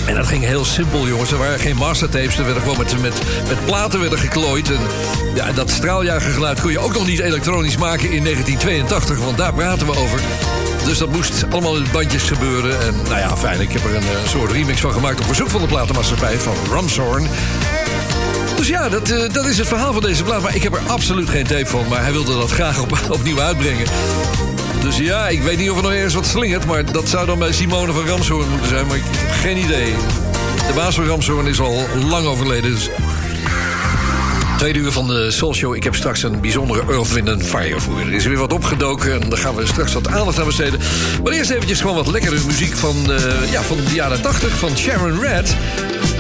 En 0.07 0.15
dat 0.15 0.27
ging 0.27 0.45
heel 0.45 0.65
simpel, 0.65 1.09
jongens. 1.09 1.33
Er 1.33 1.39
waren 1.39 1.59
geen 1.59 1.77
mastertapes. 1.77 2.39
Er 2.39 2.45
werden 2.45 2.63
gewoon 2.63 2.79
met, 2.79 3.01
met, 3.01 3.23
met 3.49 3.65
platen 3.65 4.01
werden 4.01 4.19
geklooid. 4.19 4.71
En 4.71 4.81
ja, 5.35 5.53
dat 5.53 5.71
straaljagergeluid 5.71 6.61
kon 6.61 6.71
je 6.71 6.79
ook 6.79 6.93
nog 6.93 7.07
niet 7.07 7.19
elektronisch 7.19 7.77
maken 7.77 8.11
in 8.11 8.25
1982. 8.25 9.19
Want 9.19 9.37
daar 9.37 9.55
praten 9.55 9.87
we 9.87 9.97
over. 9.97 10.21
Dus 10.85 10.99
dat 10.99 11.09
moest 11.09 11.45
allemaal 11.51 11.77
in 11.77 11.87
bandjes 11.93 12.23
gebeuren. 12.23 12.81
En 12.81 12.95
nou 13.05 13.19
ja, 13.19 13.37
fijn. 13.37 13.61
Ik 13.61 13.73
heb 13.73 13.85
er 13.85 13.95
een, 13.95 14.03
eh, 14.03 14.29
soort 14.29 14.53
remix 14.53 14.81
van 14.81 14.93
gemaakt 14.93 15.21
op 15.21 15.27
verzoek 15.27 15.51
van 15.51 15.61
de 15.61 15.67
platenmaatschappij 15.67 16.39
van 16.39 16.55
Ramshorn. 16.71 17.29
Dus 18.57 18.69
ja, 18.69 18.89
dat, 18.89 19.11
eh, 19.11 19.33
dat 19.33 19.47
is 19.47 19.59
het 19.59 19.69
verhaal 19.69 19.93
van 19.93 20.03
deze 20.03 20.23
plaat. 20.23 20.43
Maar 20.43 20.55
ik 20.55 20.63
heb 20.63 20.75
er 20.75 20.83
absoluut 20.87 21.31
geen 21.31 21.47
tape 21.47 21.67
van. 21.67 21.89
Maar 21.89 22.03
hij 22.03 22.13
wilde 22.13 22.35
dat 22.35 22.51
graag 22.51 22.81
op, 22.81 22.99
opnieuw 23.19 23.41
uitbrengen. 23.41 23.87
Dus 24.83 24.97
ja, 24.97 25.29
ik 25.29 25.43
weet 25.43 25.59
niet 25.59 25.71
of 25.71 25.77
er 25.77 25.83
nog 25.83 25.93
ergens 25.93 26.15
wat 26.15 26.27
slingert. 26.27 26.67
Maar 26.67 26.93
dat 26.93 27.09
zou 27.09 27.27
dan 27.27 27.39
bij 27.39 27.53
Simone 27.53 27.93
van 27.93 28.07
Ramshoorn 28.07 28.51
moeten 28.51 28.69
zijn. 28.69 28.87
Maar 28.87 28.97
ik 28.97 29.03
heb 29.07 29.31
geen 29.31 29.57
idee. 29.57 29.95
De 30.67 30.73
baas 30.75 30.95
van 30.95 31.07
Ramshoorn 31.07 31.47
is 31.47 31.61
al 31.61 31.87
lang 32.09 32.27
overleden. 32.27 32.71
Dus 32.71 32.91
Tweede 34.63 34.81
uur 34.81 34.93
van 34.93 35.07
de 35.07 35.31
Soul 35.31 35.55
Show. 35.55 35.75
Ik 35.75 35.85
heb 35.85 35.95
straks 35.95 36.23
een 36.23 36.41
bijzondere 36.41 36.83
Earth, 36.93 37.13
Wind 37.13 37.29
and 37.29 37.43
Fire 37.43 37.81
voor. 37.81 38.01
Er 38.01 38.13
is 38.13 38.27
weer 38.27 38.39
wat 38.39 38.53
opgedoken 38.53 39.23
en 39.23 39.29
daar 39.29 39.39
gaan 39.39 39.55
we 39.55 39.67
straks 39.67 39.93
wat 39.93 40.09
aandacht 40.09 40.39
aan 40.39 40.47
besteden. 40.47 40.81
Maar 41.23 41.33
eerst 41.33 41.51
eventjes 41.51 41.81
gewoon 41.81 41.97
wat 41.97 42.07
lekkere 42.07 42.37
muziek 42.47 42.77
van, 42.77 43.13
eh, 43.13 43.53
ja, 43.53 43.63
van 43.63 43.77
de 43.77 43.95
jaren 43.95 44.23
80 44.23 44.59
van 44.59 44.77
Sharon 44.77 45.21
Red. 45.21 45.57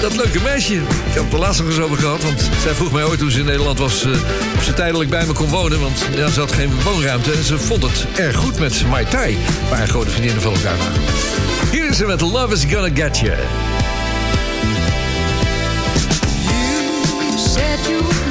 Dat 0.01 0.17
leuke 0.17 0.41
meisje. 0.41 0.75
Ik 0.75 0.83
heb 1.13 1.25
het 1.25 1.33
er 1.33 1.39
laatst 1.39 1.61
nog 1.61 1.69
eens 1.69 1.81
over 1.81 1.97
gehad. 1.97 2.23
Want 2.23 2.49
zij 2.63 2.75
vroeg 2.75 2.93
mij 2.93 3.05
ooit 3.05 3.19
toen 3.19 3.31
ze 3.31 3.39
in 3.39 3.45
Nederland 3.45 3.79
was... 3.79 4.05
eh, 4.05 4.11
of 4.57 4.65
ze 4.65 4.75
tijdelijk 4.75 5.11
bij 5.11 5.27
me 5.27 5.33
kon 5.33 5.49
wonen. 5.49 5.81
Want 5.81 6.07
ja, 6.15 6.29
ze 6.29 6.41
had 6.41 6.53
geen 6.53 6.71
woonruimte. 6.85 7.33
En 7.33 7.45
ze 7.45 7.59
vond 7.59 7.83
het 7.83 8.07
erg 8.17 8.37
goed 8.37 8.59
met 8.59 8.85
Mai 8.89 9.07
Tai. 9.09 9.39
Waar 9.71 9.89
grote 9.89 10.11
vriendinnen 10.11 10.43
van 10.43 10.55
elkaar 10.55 10.79
waren. 10.79 11.03
Hier 11.71 11.91
is 11.91 11.97
ze 11.97 12.05
met 12.05 12.21
Love 12.21 12.53
is 12.53 12.65
Gonna 12.65 12.91
Get 12.95 13.19
You. 13.19 13.37
You 17.21 17.39
said 17.39 17.79
you'd 17.89 18.22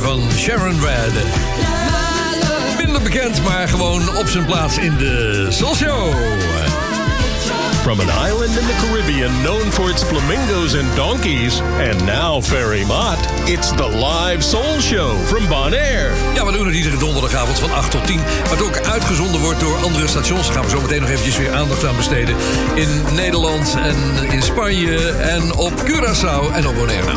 van 0.00 0.20
Sharon 0.36 0.80
Red. 0.80 1.12
Minder 2.78 3.02
bekend, 3.02 3.42
maar 3.42 3.68
gewoon 3.68 4.16
op 4.16 4.28
zijn 4.28 4.44
plaats 4.44 4.78
in 4.78 4.96
de 4.96 5.46
Soul 5.50 5.74
Show. 5.74 6.14
From 7.82 8.00
an 8.00 8.08
island 8.28 8.50
in 8.58 8.66
the 8.66 8.76
Caribbean 8.80 9.42
known 9.42 9.70
for 9.70 9.90
its 9.90 10.02
flamingos 10.02 10.74
and 10.74 10.96
donkeys, 10.96 11.60
and 11.60 12.04
now 12.04 12.42
Ferry 12.42 12.84
Mott, 12.84 13.18
it's 13.48 13.70
the 13.70 13.88
live 13.88 14.42
soul 14.42 14.80
show 14.80 15.16
from 15.26 15.48
Bonaire. 15.48 16.10
Ja, 16.34 16.46
we 16.46 16.52
doen 16.52 16.66
het 16.66 16.74
iedere 16.74 16.96
donderdagavond 16.96 17.58
van 17.58 17.72
8 17.72 17.90
tot 17.90 18.06
10. 18.06 18.20
Wat 18.48 18.62
ook 18.62 18.78
uitgezonden 18.78 19.40
wordt 19.40 19.60
door 19.60 19.76
andere 19.84 20.06
stations. 20.06 20.46
Daar 20.46 20.54
gaan 20.54 20.64
we 20.64 20.70
zo 20.70 20.80
meteen 20.80 21.00
nog 21.00 21.10
eventjes 21.10 21.36
weer 21.36 21.54
aandacht 21.54 21.86
aan 21.86 21.96
besteden. 21.96 22.36
In 22.74 23.02
Nederland 23.14 23.76
en 23.82 24.30
in 24.30 24.42
Spanje 24.42 25.08
en 25.10 25.54
op 25.54 25.72
Curaçao 25.72 26.54
en 26.54 26.66
op 26.66 26.74
Bonaire. 26.74 27.12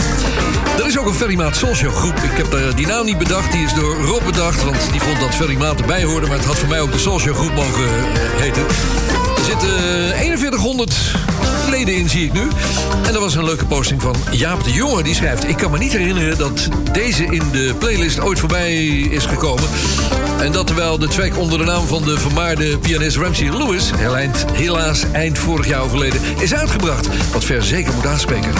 Is 1.00 1.06
ook 1.06 1.12
een 1.12 1.18
Ferry 1.18 1.36
Maat 1.36 1.56
Soul 1.56 1.76
Show 1.76 1.92
groep. 1.92 2.16
Ik 2.18 2.38
heb 2.38 2.54
eh, 2.54 2.76
die 2.76 2.88
naam 2.88 3.06
niet 3.06 3.18
bedacht. 3.18 3.52
Die 3.52 3.64
is 3.64 3.74
door 3.74 3.96
Rob 3.96 4.26
bedacht. 4.26 4.64
Want 4.64 4.92
die 4.92 5.02
vond 5.02 5.20
dat 5.20 5.36
Ferry 5.36 5.58
Maat 5.58 5.80
erbij 5.80 6.04
hoorde. 6.04 6.28
Maar 6.28 6.38
het 6.38 6.46
had 6.46 6.58
voor 6.58 6.70
mij 6.70 6.82
ook 6.82 6.92
de 6.92 7.00
Show 7.00 7.20
groep 7.20 7.54
mogen 7.54 7.88
eh, 7.88 8.42
heten. 8.42 9.29
Er 9.40 9.46
zitten 9.46 10.14
eh, 10.14 10.38
4100 10.38 10.96
leden 11.70 11.96
in, 11.96 12.10
zie 12.10 12.26
ik 12.26 12.34
nu. 12.34 12.48
En 13.06 13.14
er 13.14 13.20
was 13.20 13.36
een 13.36 13.44
leuke 13.44 13.66
posting 13.66 14.02
van 14.02 14.16
Jaap 14.32 14.64
de 14.64 14.72
Jonge. 14.72 15.04
Die 15.04 15.16
schrijft... 15.16 15.48
Ik 15.48 15.58
kan 15.58 15.72
me 15.72 15.78
niet 15.78 15.92
herinneren 15.92 16.38
dat 16.38 16.70
deze 16.92 17.26
in 17.26 17.44
de 17.52 17.74
playlist 17.80 18.20
ooit 18.20 18.40
voorbij 18.40 18.86
is 18.88 19.26
gekomen. 19.26 19.64
En 20.40 20.52
dat 20.52 20.68
terwijl 20.68 20.98
de 20.98 21.08
track 21.08 21.38
onder 21.38 21.58
de 21.58 21.64
naam 21.64 21.88
van 21.88 22.04
de 22.04 22.18
vermaarde 22.18 22.78
pianist 22.78 23.18
Ramsey 23.18 23.58
Lewis... 23.58 23.92
helaas, 24.54 25.04
eind 25.12 25.38
vorig 25.38 25.68
jaar 25.68 25.82
overleden, 25.82 26.22
is 26.40 26.54
uitgebracht. 26.54 27.08
Wat 27.34 27.44
ver 27.44 27.64
zeker 27.64 27.94
moet 27.94 28.06
aanspreken. 28.06 28.52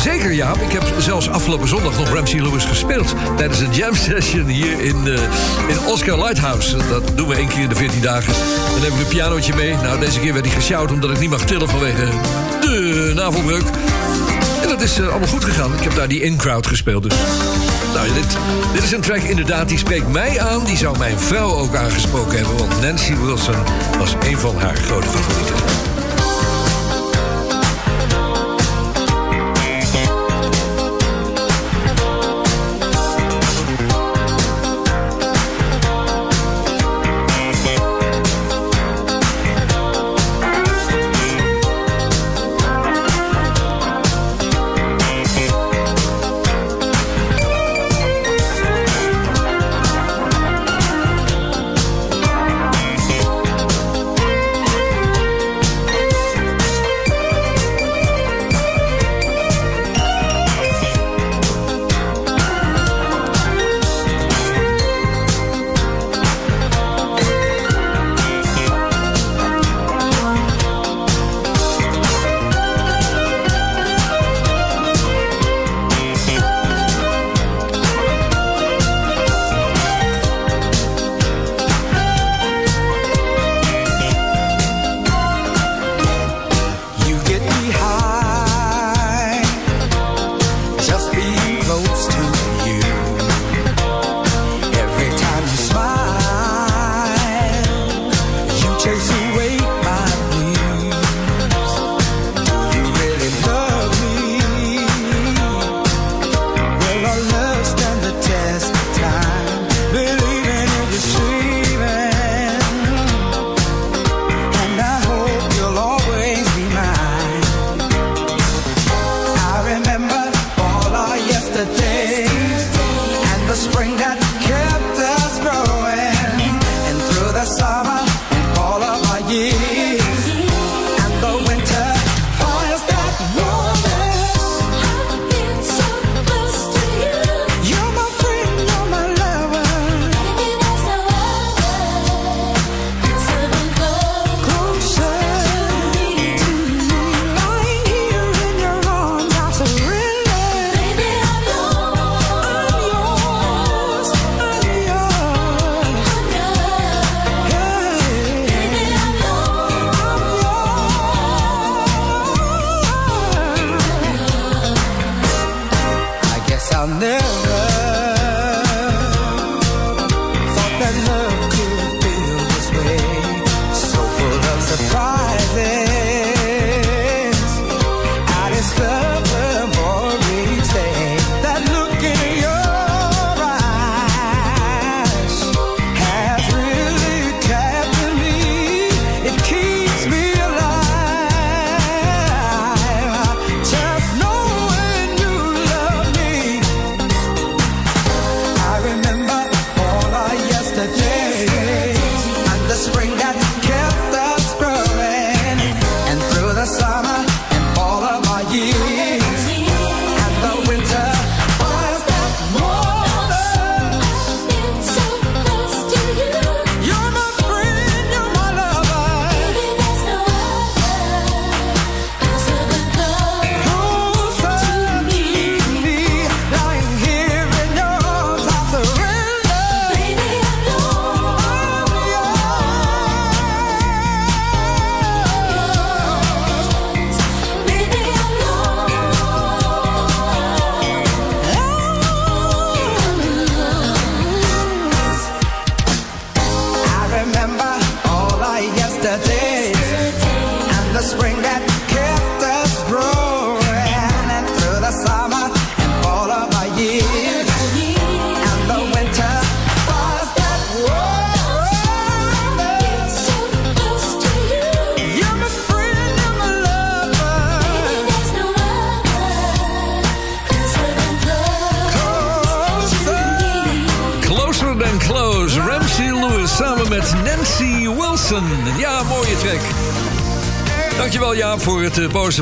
Zeker, 0.00 0.32
Jaap. 0.32 0.56
Ik 0.56 0.72
heb 0.72 0.82
zelfs 0.98 1.28
afgelopen 1.28 1.68
zondag 1.68 1.98
nog 1.98 2.12
Ramsey 2.12 2.40
Lewis 2.40 2.64
gespeeld... 2.64 3.14
tijdens 3.36 3.60
een 3.60 3.72
jam 3.72 3.94
session 4.08 4.46
hier 4.46 4.80
in, 4.80 5.06
eh, 5.06 5.22
in 5.68 5.86
Oscar 5.86 6.18
Lighthouse. 6.18 6.76
Dat 6.90 7.02
doen 7.14 7.28
we 7.28 7.34
één 7.34 7.48
keer 7.48 7.62
in 7.62 7.68
de 7.68 7.74
14 7.74 8.00
dagen. 8.00 8.32
Dan 8.72 8.82
heb 8.82 8.92
ik 8.92 8.98
een 8.98 9.06
pianootje 9.06 9.54
mee. 9.54 9.74
Nou, 9.74 10.00
deze 10.00 10.17
keer 10.18 10.32
werd 10.32 10.46
hij 10.46 10.54
gesjouwd 10.54 10.92
omdat 10.92 11.10
ik 11.10 11.18
niet 11.18 11.30
mag 11.30 11.44
tillen 11.44 11.68
vanwege 11.68 12.08
de 12.60 13.12
navelbreuk. 13.14 13.66
En 14.62 14.68
dat 14.68 14.80
is 14.80 14.98
eh, 14.98 15.08
allemaal 15.08 15.28
goed 15.28 15.44
gegaan. 15.44 15.74
Ik 15.74 15.82
heb 15.82 15.94
daar 15.94 16.08
die 16.08 16.20
in-crowd 16.20 16.66
gespeeld 16.66 17.02
dus. 17.02 17.14
Nou, 17.94 18.12
dit, 18.12 18.36
dit 18.72 18.82
is 18.82 18.92
een 18.92 19.00
track 19.00 19.22
inderdaad, 19.22 19.68
die 19.68 19.78
spreekt 19.78 20.08
mij 20.08 20.40
aan. 20.40 20.64
Die 20.64 20.76
zou 20.76 20.98
mijn 20.98 21.18
vrouw 21.18 21.50
ook 21.50 21.74
aangesproken 21.74 22.38
hebben. 22.38 22.56
Want 22.56 22.80
Nancy 22.80 23.16
Wilson 23.16 23.56
was 23.98 24.14
een 24.20 24.38
van 24.38 24.56
haar 24.56 24.76
grote 24.76 25.08
favorieten. 25.08 25.97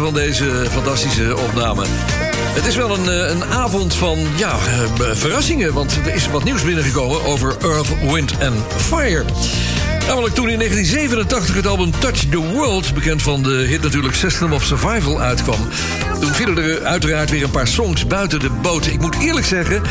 Van 0.07 0.15
deze 0.15 0.67
fantastische 0.71 1.37
opname. 1.37 1.85
Het 2.55 2.67
is 2.67 2.77
wel 2.77 2.99
een, 2.99 3.09
eh, 3.09 3.31
een 3.31 3.45
avond 3.45 3.95
van 3.95 4.19
ja, 4.37 4.51
eh, 4.51 5.11
verrassingen, 5.13 5.73
want 5.73 5.99
er 6.07 6.15
is 6.15 6.31
wat 6.31 6.45
nieuws 6.45 6.63
binnengekomen 6.63 7.25
over 7.25 7.57
Earth, 7.63 7.89
Wind 8.13 8.33
and 8.41 8.57
Fire. 8.77 9.25
Namelijk 10.07 10.35
toen 10.35 10.49
in 10.49 10.59
1987 10.59 11.55
het 11.55 11.67
album 11.67 11.91
Touch 11.99 12.19
the 12.31 12.39
World, 12.39 12.95
bekend 12.95 13.23
van 13.23 13.43
de 13.43 13.51
hit 13.51 13.83
natuurlijk 13.83 14.15
System 14.15 14.53
of 14.53 14.65
Survival, 14.65 15.21
uitkwam. 15.21 15.69
Toen 16.21 16.33
vielen 16.33 16.59
er 16.59 16.85
uiteraard 16.85 17.31
weer 17.31 17.43
een 17.43 17.51
paar 17.51 17.67
songs 17.67 18.07
buiten 18.07 18.41
de 18.41 18.51
boot. 18.51 18.87
Ik 18.87 19.01
moet 19.01 19.17
eerlijk 19.21 19.47
zeggen, 19.47 19.83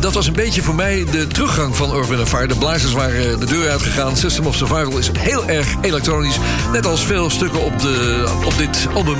dat 0.00 0.14
was 0.14 0.26
een 0.26 0.32
beetje 0.32 0.62
voor 0.62 0.74
mij 0.74 1.04
de 1.10 1.26
teruggang 1.26 1.76
van 1.76 1.92
and 1.92 2.28
Fire. 2.28 2.46
De 2.46 2.56
blazers 2.56 2.92
waren 2.92 3.40
de 3.40 3.46
deur 3.46 3.70
uitgegaan. 3.70 4.16
System 4.16 4.46
of 4.46 4.56
Survival 4.56 4.98
is 4.98 5.10
heel 5.18 5.48
erg 5.48 5.68
elektronisch. 5.80 6.38
Net 6.72 6.86
als 6.86 7.04
veel 7.04 7.30
stukken 7.30 7.60
op, 7.60 7.80
de, 7.80 8.24
op 8.44 8.58
dit 8.58 8.86
album. 8.94 9.18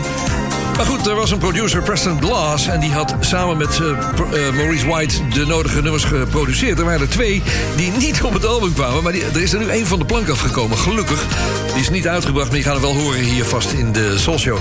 Maar 0.80 0.88
goed, 0.88 1.06
er 1.06 1.14
was 1.14 1.30
een 1.30 1.38
producer, 1.38 1.82
Preston 1.82 2.22
Glass... 2.22 2.66
en 2.66 2.80
die 2.80 2.92
had 2.92 3.14
samen 3.20 3.56
met 3.56 3.80
eh, 3.80 4.46
eh, 4.46 4.54
Maurice 4.54 4.86
White 4.86 5.28
de 5.28 5.46
nodige 5.46 5.82
nummers 5.82 6.04
geproduceerd. 6.04 6.78
Er 6.78 6.84
waren 6.84 7.00
er 7.00 7.08
twee 7.08 7.42
die 7.76 7.90
niet 7.90 8.22
op 8.22 8.32
het 8.32 8.46
album 8.46 8.72
kwamen... 8.74 9.02
maar 9.02 9.12
die, 9.12 9.24
er 9.24 9.42
is 9.42 9.52
er 9.52 9.58
nu 9.58 9.68
één 9.68 9.86
van 9.86 9.98
de 9.98 10.04
plank 10.04 10.28
afgekomen, 10.28 10.78
gelukkig. 10.78 11.26
Die 11.72 11.80
is 11.80 11.90
niet 11.90 12.08
uitgebracht, 12.08 12.48
maar 12.48 12.56
je 12.56 12.62
gaat 12.62 12.72
het 12.72 12.82
wel 12.82 12.96
horen 12.96 13.20
hier 13.20 13.44
vast 13.44 13.72
in 13.72 13.92
de 13.92 14.18
Soul. 14.18 14.58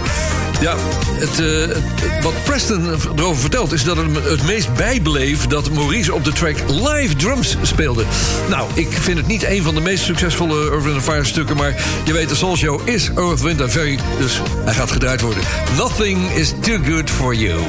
Ja, 0.62 0.74
eh, 0.74 0.78
het- 1.20 2.24
wat 2.24 2.34
Preston 2.44 2.88
erover 3.16 3.42
vertelt... 3.42 3.72
is 3.74 3.84
dat 3.84 3.98
het 3.98 4.24
het 4.24 4.44
meest 4.44 4.74
bijbleef 4.74 5.48
dat 5.48 5.72
Maurice 5.72 6.14
op 6.14 6.24
de 6.24 6.32
track 6.32 6.56
live 6.68 7.16
drums 7.16 7.56
speelde. 7.62 8.04
Nou, 8.50 8.70
ik 8.74 8.88
vind 8.92 9.18
het 9.18 9.28
niet 9.28 9.44
een 9.44 9.64
van 9.64 9.76
de 9.76 9.82
meest 9.82 10.04
succesvolle 10.04 10.70
Earth, 10.70 10.84
Wind 10.84 11.02
Fire 11.04 11.24
stukken... 11.26 11.56
maar 11.56 11.76
je 12.04 12.14
weet, 12.14 12.30
de 12.30 12.36
Soul 12.36 12.56
Show 12.56 12.88
is 12.88 13.10
Earth, 13.16 13.42
Wind 13.42 13.62
Fire... 13.68 13.98
dus 14.20 14.42
hij 14.66 14.74
gaat 14.74 14.92
gedraaid 14.92 15.22
worden. 15.22 15.44
Nothing 15.78 16.32
is 16.32 16.54
too 16.62 16.78
good 16.88 17.10
for 17.10 17.34
you. 17.36 17.60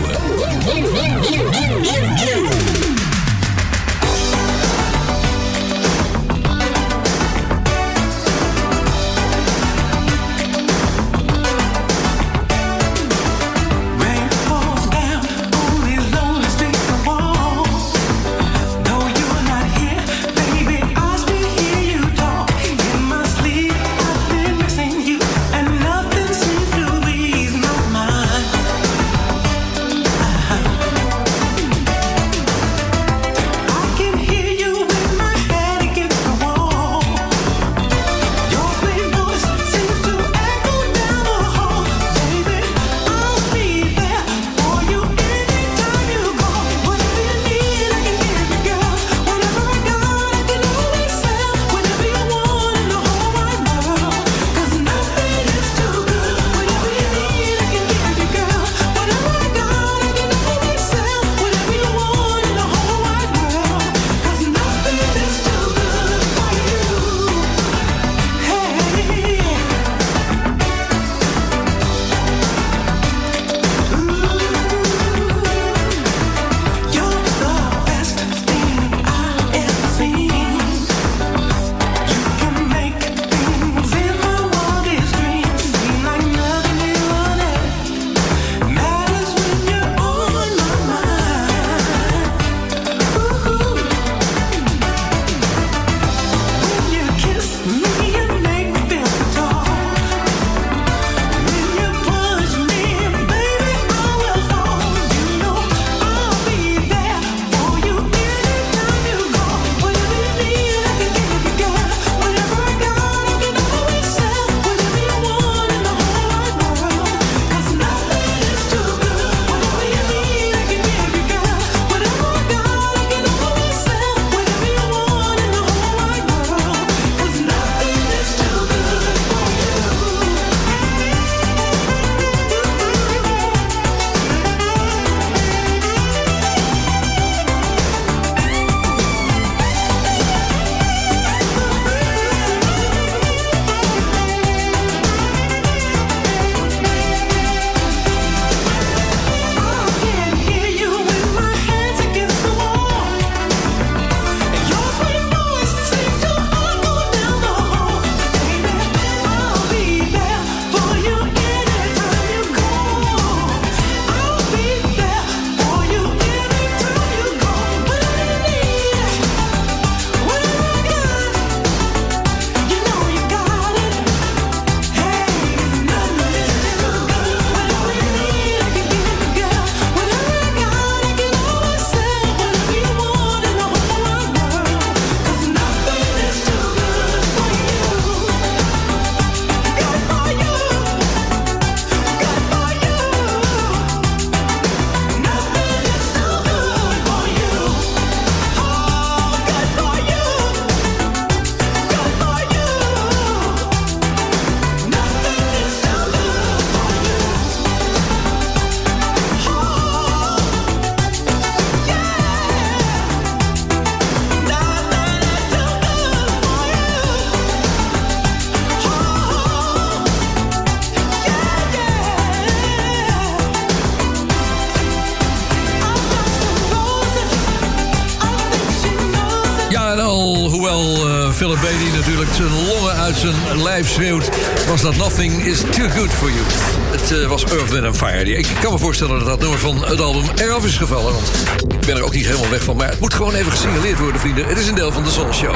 Uit 233.10 233.18
zijn 233.18 233.62
lijf 233.62 233.88
schreeuwt... 233.88 234.28
was 234.66 234.82
dat 234.82 234.96
Nothing 234.96 235.44
is 235.44 235.60
Too 235.60 235.88
Good 235.88 236.12
For 236.12 236.30
You. 236.30 236.69
Het 237.00 237.20
eh, 237.20 237.26
was 237.26 237.44
Earth, 237.44 237.70
Wind 237.70 237.96
Fire. 237.96 238.30
Ik 238.36 238.46
kan 238.60 238.72
me 238.72 238.78
voorstellen 238.78 239.18
dat 239.18 239.26
dat 239.26 239.40
nummer 239.40 239.58
van 239.58 239.84
het 239.84 240.00
album 240.00 240.24
eraf 240.36 240.64
is 240.64 240.76
gevallen. 240.76 241.12
Want 241.12 241.30
ik 241.68 241.80
ben 241.86 241.96
er 241.96 242.04
ook 242.04 242.14
niet 242.14 242.26
helemaal 242.26 242.50
weg 242.50 242.62
van. 242.62 242.76
Maar 242.76 242.88
het 242.88 243.00
moet 243.00 243.14
gewoon 243.14 243.34
even 243.34 243.52
gesignaleerd 243.52 243.98
worden, 243.98 244.20
vrienden. 244.20 244.46
Het 244.46 244.58
is 244.58 244.68
een 244.68 244.74
deel 244.74 244.92
van 244.92 245.04
de 245.04 245.10
Soul 245.10 245.32
Show. 245.32 245.54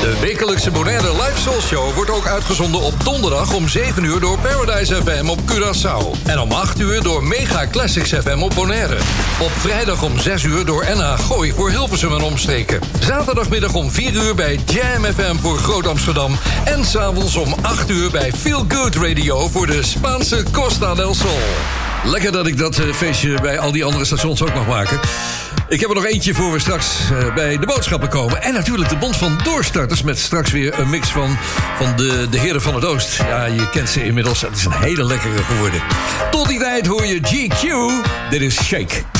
De 0.00 0.18
wekelijkse 0.20 0.70
Bonaire 0.70 1.12
Live 1.12 1.40
Soul 1.40 1.60
Show 1.60 1.94
wordt 1.94 2.10
ook 2.10 2.26
uitgezonden 2.26 2.80
op 2.80 3.04
donderdag 3.04 3.54
om 3.54 3.68
7 3.68 4.04
uur 4.04 4.20
door 4.20 4.38
Paradise 4.38 4.94
FM 4.94 5.28
op 5.28 5.38
Curaçao. 5.50 6.26
En 6.26 6.38
om 6.40 6.52
8 6.52 6.80
uur 6.80 7.02
door 7.02 7.24
Mega 7.24 7.66
Classics 7.70 8.10
FM 8.10 8.42
op 8.42 8.54
Bonaire. 8.54 8.96
Op 9.40 9.50
vrijdag 9.58 10.02
om 10.02 10.18
6 10.18 10.42
uur 10.42 10.64
door 10.64 10.84
NH 10.96 11.18
Gooi 11.18 11.52
voor 11.52 11.70
Hilversum 11.70 12.14
en 12.14 12.22
omstreken. 12.22 12.80
Zaterdagmiddag 13.00 13.74
om 13.74 13.90
4 13.90 14.12
uur 14.12 14.34
bij 14.34 14.60
Jam 14.66 15.04
FM 15.04 15.36
voor 15.40 15.58
Groot 15.58 15.86
Amsterdam. 15.86 16.38
En 16.64 16.84
s'avonds 16.84 17.36
om 17.36 17.54
8 17.62 17.90
uur 17.90 18.10
bij 18.10 18.32
Feel 18.32 18.64
Good 18.68 18.96
Radio 18.96 19.48
voor 19.48 19.66
de 19.66 19.82
Spaanse 19.82 20.42
Costa 20.52 20.94
del 20.94 21.14
Sol. 21.14 21.38
Lekker 22.04 22.32
dat 22.32 22.46
ik 22.46 22.58
dat 22.58 22.78
eh, 22.78 22.92
feestje 22.92 23.40
bij 23.40 23.58
al 23.58 23.72
die 23.72 23.84
andere 23.84 24.04
stations 24.04 24.42
ook 24.42 24.54
mag 24.54 24.66
maken. 24.66 25.00
Ik 25.68 25.80
heb 25.80 25.88
er 25.88 25.94
nog 25.94 26.06
eentje 26.06 26.34
voor 26.34 26.52
we 26.52 26.58
straks 26.58 27.10
eh, 27.10 27.34
bij 27.34 27.58
de 27.58 27.66
boodschappen 27.66 28.08
komen. 28.08 28.42
En 28.42 28.54
natuurlijk 28.54 28.88
de 28.88 28.96
Bond 28.96 29.16
van 29.16 29.40
Doorstarters... 29.44 30.02
met 30.02 30.18
straks 30.18 30.50
weer 30.50 30.78
een 30.78 30.90
mix 30.90 31.08
van, 31.08 31.36
van 31.76 31.96
de, 31.96 32.26
de 32.30 32.38
heren 32.38 32.62
van 32.62 32.74
het 32.74 32.84
Oost. 32.84 33.16
Ja, 33.16 33.44
je 33.44 33.70
kent 33.70 33.88
ze 33.88 34.04
inmiddels. 34.04 34.40
Het 34.40 34.56
is 34.56 34.64
een 34.64 34.72
hele 34.72 35.04
lekkere 35.04 35.42
geworden. 35.42 35.80
Tot 36.30 36.48
die 36.48 36.58
tijd 36.58 36.86
hoor 36.86 37.06
je 37.06 37.20
GQ. 37.20 37.66
Dit 38.30 38.40
is 38.40 38.62
Shake. 38.64 39.11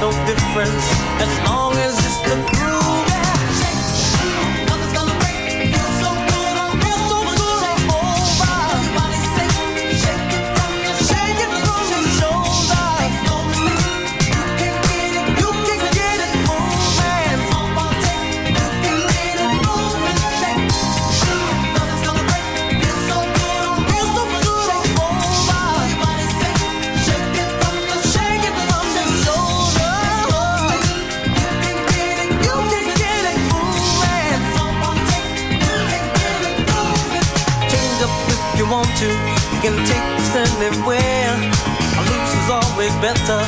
No 0.00 0.10
difference. 0.24 0.86
As 1.20 1.32
long 1.46 1.72
as 1.74 1.94
it's 1.98 2.20
the 2.20 2.59
better. 43.00 43.40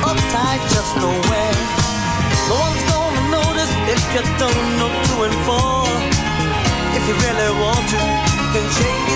Uptight, 0.00 0.62
just 0.72 0.96
nowhere. 0.96 1.56
No 2.48 2.56
one's 2.64 2.82
gonna 2.88 3.24
notice 3.28 3.72
if 3.92 4.00
you 4.14 4.22
don't 4.40 4.68
know 4.80 4.90
two 5.06 5.18
and 5.28 5.36
four. 5.44 5.84
If 6.96 7.02
you 7.08 7.14
really 7.26 7.50
want 7.60 7.84
to, 7.92 8.00
you 8.40 8.48
can 8.54 8.66
shake 8.78 9.15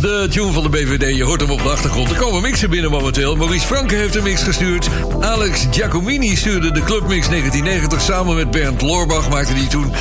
De 0.00 0.26
tune 0.30 0.52
van 0.52 0.62
de 0.62 0.68
BVD, 0.68 1.16
je 1.16 1.24
hoort 1.24 1.40
hem 1.40 1.50
op 1.50 1.62
de 1.62 1.68
achtergrond. 1.68 2.10
Er 2.10 2.16
komen 2.16 2.42
mixen 2.42 2.70
binnen 2.70 2.90
momenteel. 2.90 3.36
Maurice 3.36 3.66
Franke 3.66 3.94
heeft 3.94 4.14
een 4.14 4.22
mix 4.22 4.42
gestuurd. 4.42 4.88
Alex 5.20 5.66
Giacomini 5.70 6.36
stuurde 6.36 6.72
de 6.72 6.82
Clubmix 6.82 7.28
1990. 7.28 8.00
Samen 8.00 8.36
met 8.36 8.50
Bernd 8.50 8.82
Loorbach 8.82 9.28
maakte 9.28 9.54
die 9.54 9.66
toen. 9.66 9.92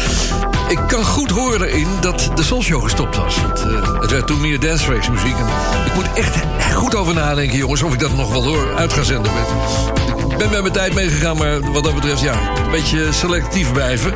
Ik 0.69 0.79
kan 0.87 1.05
goed 1.05 1.31
horen 1.31 1.67
erin 1.67 1.87
dat 2.01 2.31
de 2.35 2.43
Soulshow 2.43 2.83
gestopt 2.83 3.15
was. 3.15 3.41
Want, 3.41 3.59
eh, 3.59 3.99
het 4.01 4.11
werd 4.11 4.27
toen 4.27 4.41
meer 4.41 4.59
Dance 4.59 4.85
Tracks 4.85 5.09
muziek. 5.09 5.37
En 5.37 5.45
ik 5.85 5.93
moet 5.95 6.13
echt 6.13 6.35
goed 6.73 6.95
over 6.95 7.13
nadenken, 7.13 7.57
jongens, 7.57 7.83
of 7.83 7.93
ik 7.93 7.99
dat 7.99 8.15
nog 8.15 8.31
wel 8.31 8.43
door 8.43 8.75
uit 8.75 8.93
ga 8.93 9.03
zenden. 9.03 9.31
Ik 10.29 10.37
ben 10.37 10.49
met 10.49 10.61
mijn 10.61 10.73
tijd 10.73 10.93
meegegaan, 10.93 11.37
maar 11.37 11.71
wat 11.71 11.83
dat 11.83 11.95
betreft, 11.95 12.21
ja, 12.21 12.33
een 12.65 12.71
beetje 12.71 13.07
selectief 13.11 13.71
blijven. 13.71 14.13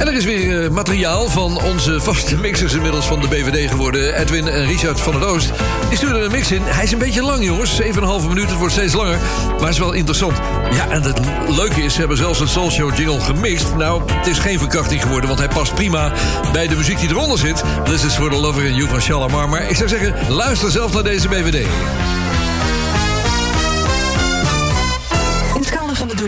En 0.00 0.08
er 0.08 0.14
is 0.14 0.24
weer 0.24 0.64
eh, 0.64 0.70
materiaal 0.70 1.28
van 1.28 1.62
onze 1.62 2.00
vaste 2.00 2.36
mixers 2.36 2.72
inmiddels 2.72 3.06
van 3.06 3.20
de 3.20 3.28
BVD 3.28 3.70
geworden. 3.70 4.20
Edwin 4.20 4.48
en 4.48 4.66
Richard 4.66 5.00
van 5.00 5.14
het 5.14 5.24
Oost. 5.24 5.52
Die 5.88 5.96
stuurden 5.96 6.24
een 6.24 6.30
mix 6.30 6.52
in. 6.52 6.62
Hij 6.62 6.84
is 6.84 6.92
een 6.92 6.98
beetje 6.98 7.22
lang, 7.22 7.44
jongens. 7.44 7.80
7,5 7.82 7.86
minuten. 8.28 8.48
Het 8.48 8.58
wordt 8.58 8.72
steeds 8.72 8.94
langer. 8.94 9.18
Maar 9.60 9.68
is 9.68 9.78
wel 9.78 9.92
interessant. 9.92 10.36
Ja, 10.70 10.88
en 10.88 11.02
het 11.02 11.20
leuke 11.48 11.82
is, 11.82 11.92
ze 11.92 11.98
hebben 11.98 12.16
zelfs 12.16 12.40
een 12.40 12.48
Soul 12.48 12.70
Show 12.70 12.96
jingle 12.96 13.20
gemixt. 13.20 13.74
Nou, 13.76 14.02
het 14.12 14.26
is 14.26 14.38
geen 14.38 14.58
verkrachting 14.58 15.02
geworden, 15.02 15.28
want 15.28 15.40
hij 15.40 15.48
past 15.48 15.74
prima 15.74 16.12
bij 16.52 16.66
de 16.66 16.76
muziek 16.76 17.00
die 17.00 17.08
eronder 17.08 17.38
zit. 17.38 17.62
This 17.84 18.04
is 18.04 18.14
for 18.14 18.30
the 18.30 18.36
lover 18.36 18.64
in 18.64 18.74
you 18.74 18.88
van 18.88 19.00
Shalamar. 19.00 19.48
Maar 19.48 19.68
ik 19.70 19.76
zou 19.76 19.88
zeggen, 19.88 20.14
luister 20.28 20.70
zelf 20.70 20.92
naar 20.92 21.04
deze 21.04 21.28
BVD. 21.28 21.66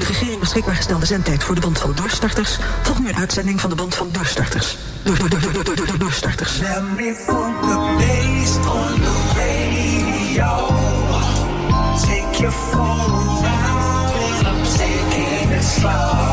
De 0.01 0.07
regering 0.07 0.41
beschikbaar 0.41 0.75
gestelde 0.75 1.07
zendtijd 1.07 1.45
voor 1.45 1.55
de 1.55 1.61
band 1.61 1.79
van 1.79 1.93
doorstarters 1.95 2.59
volgt 2.83 3.01
nu 3.01 3.09
een 3.09 3.17
uitzending 3.17 3.61
van 3.61 3.71
de 3.71 3.77
band 3.77 3.95
van 3.95 4.09
doorstarters. 4.13 4.77
Door, 5.03 5.19
door, 5.19 5.29
door, 5.29 5.41
door, 5.41 5.53
door, 5.53 5.65
door, 5.65 5.87
door, 5.87 5.99
doorstarters. 5.99 6.59
Take 12.07 12.41
you 12.41 12.53
for 12.53 12.79
a 12.79 13.41
ride. 13.43 14.47
I'm 14.47 14.63
taking 14.65 15.63
slow. 15.63 16.27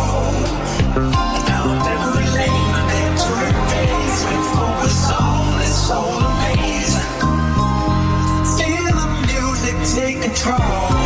To 9.34 9.56
the 9.62 9.74
take 9.96 10.22
control 10.22 11.03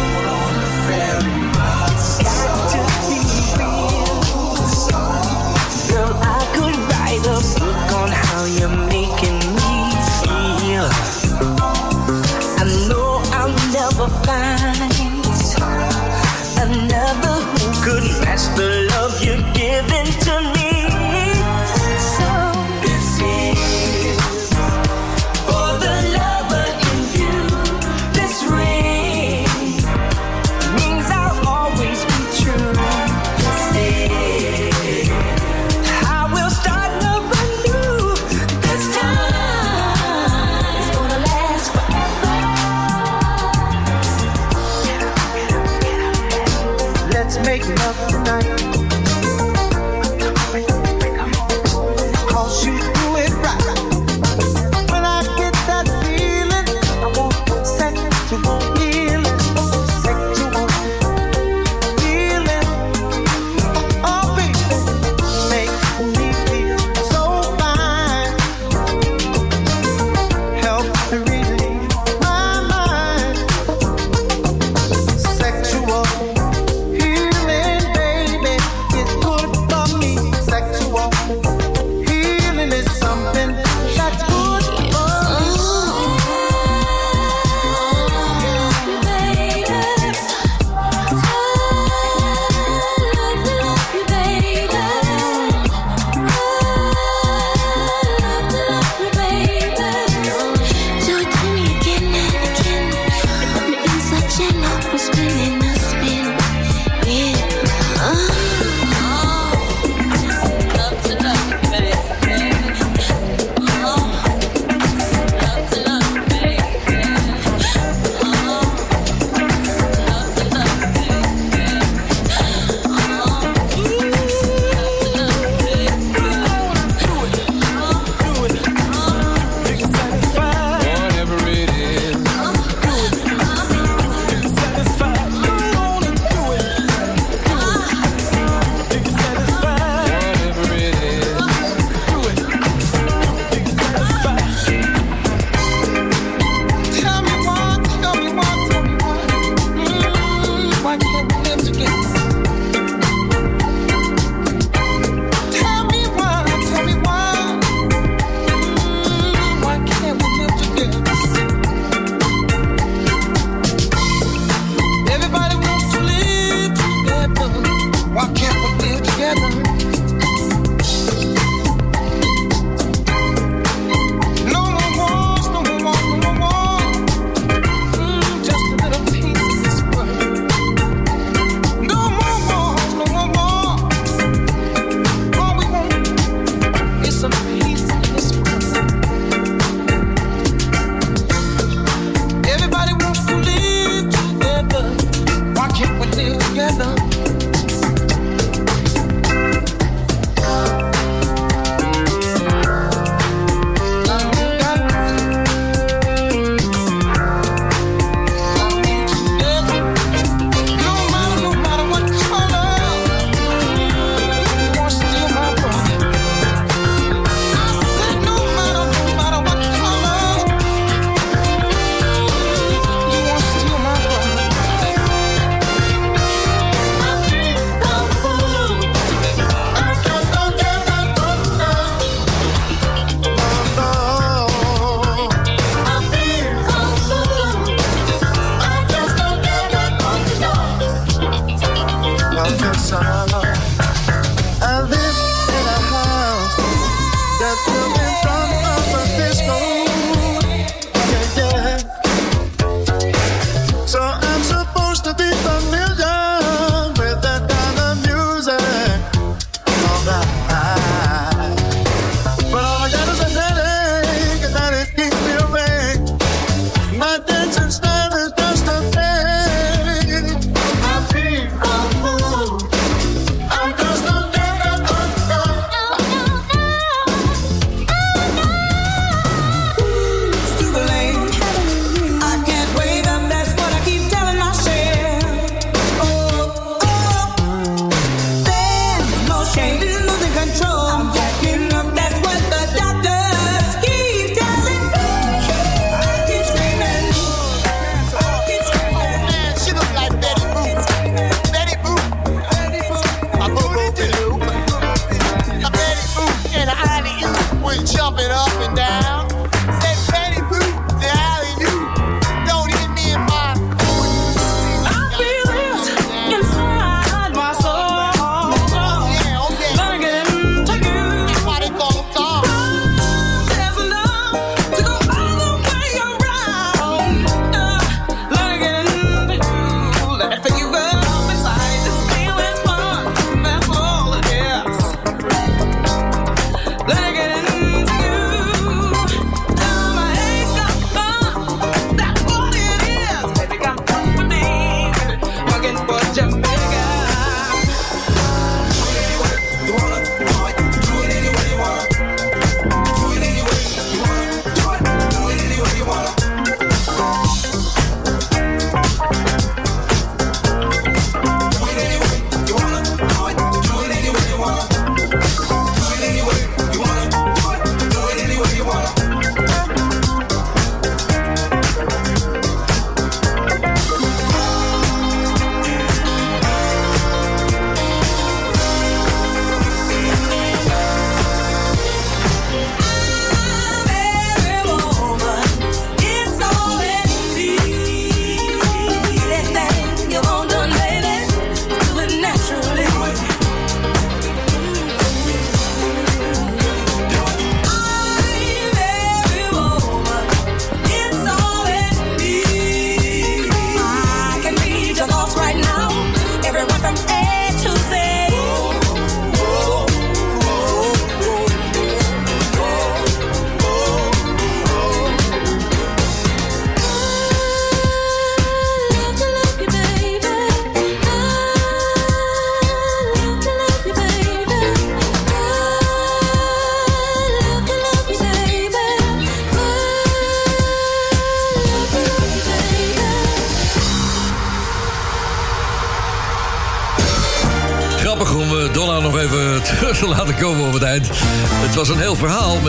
find 14.26 14.94
another 16.64 17.36
who 17.58 17.68
could 17.84 18.04
match 18.24 18.46
the 18.56 18.87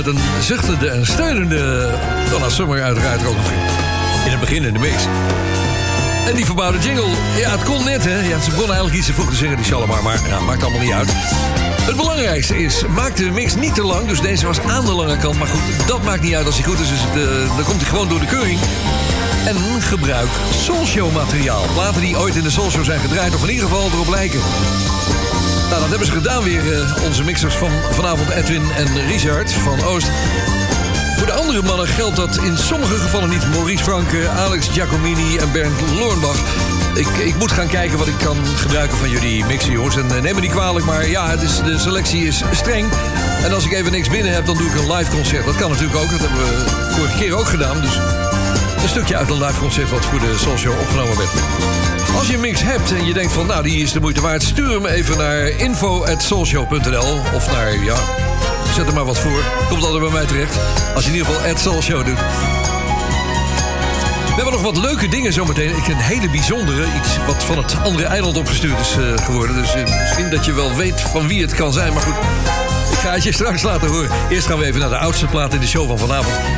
met 0.04 0.06
een 0.06 0.42
zuchtende 0.42 0.88
en 0.88 1.06
steunende 1.06 1.90
Donna 2.30 2.48
Summer 2.48 2.82
uiteraard 2.82 3.26
ook 3.26 3.36
in 4.24 4.30
het 4.30 4.40
begin 4.40 4.64
in 4.64 4.72
de 4.72 4.78
mix. 4.78 4.96
En 6.26 6.34
die 6.34 6.44
verbouwde 6.44 6.78
jingle, 6.78 7.08
ja, 7.36 7.50
het 7.50 7.64
kon 7.64 7.84
net, 7.84 8.04
hè. 8.04 8.20
Ja, 8.20 8.40
ze 8.40 8.50
begon 8.50 8.66
eigenlijk 8.66 8.96
iets 8.96 9.06
te 9.06 9.12
vroeg 9.12 9.30
te 9.30 9.36
zingen, 9.36 9.56
die 9.56 9.66
Shalimar, 9.66 10.02
maar 10.02 10.20
ja, 10.28 10.40
maakt 10.40 10.62
allemaal 10.62 10.80
niet 10.80 10.92
uit. 10.92 11.08
Het 11.82 11.96
belangrijkste 11.96 12.58
is, 12.58 12.82
maak 12.94 13.16
de 13.16 13.30
mix 13.30 13.54
niet 13.54 13.74
te 13.74 13.82
lang. 13.82 14.08
Dus 14.08 14.20
deze 14.20 14.46
was 14.46 14.60
aan 14.60 14.84
de 14.84 14.92
lange 14.92 15.16
kant. 15.16 15.38
Maar 15.38 15.48
goed, 15.48 15.86
dat 15.86 16.02
maakt 16.02 16.22
niet 16.22 16.34
uit 16.34 16.46
als 16.46 16.54
hij 16.54 16.64
goed 16.64 16.80
is. 16.80 16.88
Dus 16.88 17.00
het, 17.00 17.22
eh, 17.22 17.56
dan 17.56 17.64
komt 17.64 17.80
hij 17.80 17.90
gewoon 17.90 18.08
door 18.08 18.20
de 18.20 18.26
keuring. 18.26 18.58
En 19.46 19.82
gebruik 19.82 20.28
Soulshow 20.64 21.12
materiaal. 21.12 21.62
Platen 21.72 22.00
die 22.00 22.18
ooit 22.18 22.36
in 22.36 22.42
de 22.42 22.50
Soulshow 22.50 22.84
zijn 22.84 23.00
gedraaid... 23.00 23.34
of 23.34 23.42
in 23.42 23.50
ieder 23.50 23.68
geval 23.68 23.90
erop 23.92 24.08
lijken. 24.08 24.40
Nou, 25.68 25.80
dat 25.80 25.88
hebben 25.88 26.06
ze 26.06 26.12
gedaan 26.12 26.42
weer, 26.42 26.72
eh, 26.72 27.04
onze 27.04 27.24
mixers 27.24 27.54
van 27.54 27.70
vanavond 27.90 28.30
Edwin 28.30 28.70
en 28.76 29.06
Richard 29.06 29.52
van 29.52 29.84
Oost. 29.84 30.10
Voor 31.16 31.26
de 31.26 31.32
andere 31.32 31.62
mannen 31.62 31.86
geldt 31.86 32.16
dat 32.16 32.36
in 32.36 32.58
sommige 32.58 32.94
gevallen 32.98 33.28
niet. 33.28 33.50
Maurice 33.50 33.84
Franke, 33.84 34.28
Alex 34.28 34.68
Giacomini 34.68 35.36
en 35.36 35.52
Bernd 35.52 35.80
Loornbach. 35.98 36.38
Ik, 36.94 37.06
ik 37.06 37.36
moet 37.38 37.52
gaan 37.52 37.68
kijken 37.68 37.98
wat 37.98 38.06
ik 38.06 38.18
kan 38.18 38.46
gebruiken 38.46 38.98
van 38.98 39.10
jullie 39.10 39.44
mixen, 39.44 39.72
jongens. 39.72 39.96
En 39.96 40.06
neem 40.06 40.34
me 40.34 40.40
niet 40.40 40.50
kwalijk, 40.50 40.84
maar 40.84 41.08
ja, 41.08 41.28
het 41.30 41.42
is, 41.42 41.56
de 41.56 41.78
selectie 41.78 42.26
is 42.26 42.42
streng. 42.52 42.86
En 43.44 43.52
als 43.52 43.64
ik 43.64 43.72
even 43.72 43.92
niks 43.92 44.08
binnen 44.08 44.32
heb, 44.32 44.46
dan 44.46 44.56
doe 44.56 44.66
ik 44.66 44.74
een 44.74 44.92
live 44.92 45.10
concert. 45.10 45.44
Dat 45.44 45.56
kan 45.56 45.70
natuurlijk 45.70 45.98
ook, 45.98 46.10
dat 46.10 46.20
hebben 46.20 46.38
we 46.38 46.90
vorige 46.94 47.18
keer 47.18 47.34
ook 47.34 47.48
gedaan. 47.48 47.80
Dus 47.80 47.98
een 48.82 48.88
stukje 48.88 49.16
uit 49.16 49.30
een 49.30 49.44
live 49.44 49.58
concert 49.58 49.90
wat 49.90 50.04
voor 50.04 50.20
de 50.20 50.34
Soul 50.38 50.74
opgenomen 50.80 51.16
werd. 51.16 51.30
Als 52.16 52.26
je 52.26 52.34
een 52.34 52.40
mix 52.40 52.62
hebt 52.62 52.92
en 52.92 53.04
je 53.04 53.12
denkt 53.12 53.32
van, 53.32 53.46
nou, 53.46 53.62
die 53.62 53.82
is 53.82 53.92
de 53.92 54.00
moeite 54.00 54.20
waard... 54.20 54.42
stuur 54.42 54.70
hem 54.70 54.86
even 54.86 55.18
naar 55.18 55.48
info.soulshow.nl 55.48 57.20
of 57.34 57.50
naar, 57.50 57.84
ja, 57.84 57.96
zet 58.74 58.86
er 58.86 58.94
maar 58.94 59.04
wat 59.04 59.18
voor. 59.18 59.42
Komt 59.68 59.82
altijd 59.82 60.02
bij 60.02 60.12
mij 60.12 60.26
terecht. 60.26 60.58
Als 60.94 61.04
je 61.04 61.10
in 61.10 61.16
ieder 61.16 61.32
geval 61.32 61.56
Soulshow 61.56 62.06
doet. 62.06 62.18
We 64.38 64.44
hebben 64.44 64.52
nog 64.52 64.62
wat 64.62 64.76
leuke 64.76 65.08
dingen 65.08 65.32
zometeen. 65.32 65.76
Ik 65.76 65.88
een 65.88 65.96
hele 65.96 66.30
bijzondere, 66.30 66.84
iets 66.96 67.26
wat 67.26 67.44
van 67.44 67.58
het 67.58 67.76
andere 67.84 68.08
eiland 68.08 68.36
opgestuurd 68.36 68.80
is 68.80 68.96
eh, 68.96 69.24
geworden. 69.24 69.56
Dus 69.56 69.74
eh, 69.74 70.00
misschien 70.00 70.30
dat 70.30 70.44
je 70.44 70.52
wel 70.52 70.74
weet 70.74 71.00
van 71.00 71.28
wie 71.28 71.42
het 71.42 71.54
kan 71.54 71.72
zijn. 71.72 71.92
Maar 71.92 72.02
goed, 72.02 72.14
ik 72.92 72.98
ga 72.98 73.12
het 73.12 73.22
je 73.22 73.32
straks 73.32 73.62
laten 73.62 73.88
horen. 73.88 74.10
Eerst 74.28 74.46
gaan 74.46 74.58
we 74.58 74.64
even 74.64 74.80
naar 74.80 74.88
de 74.88 74.98
oudste 74.98 75.26
plaat 75.26 75.54
in 75.54 75.60
de 75.60 75.66
show 75.66 75.88
van 75.88 75.98
vanavond. 75.98 76.57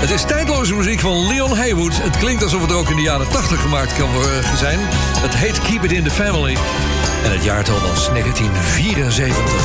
Het 0.00 0.10
is 0.10 0.22
tijdloze 0.22 0.74
muziek 0.74 1.00
van 1.00 1.26
Leon 1.26 1.56
Haywood. 1.56 2.02
Het 2.02 2.16
klinkt 2.16 2.42
alsof 2.42 2.62
het 2.62 2.72
ook 2.72 2.90
in 2.90 2.96
de 2.96 3.02
jaren 3.02 3.28
80 3.30 3.60
gemaakt 3.60 3.96
kan 3.96 4.12
worden- 4.12 4.56
zijn. 4.56 4.78
Het 5.20 5.34
heet 5.34 5.60
Keep 5.60 5.84
It 5.84 5.92
In 5.92 6.04
The 6.04 6.10
Family. 6.10 6.56
En 7.24 7.32
het 7.32 7.44
jaartal 7.44 7.80
was 7.80 8.08
1974. 8.08 9.59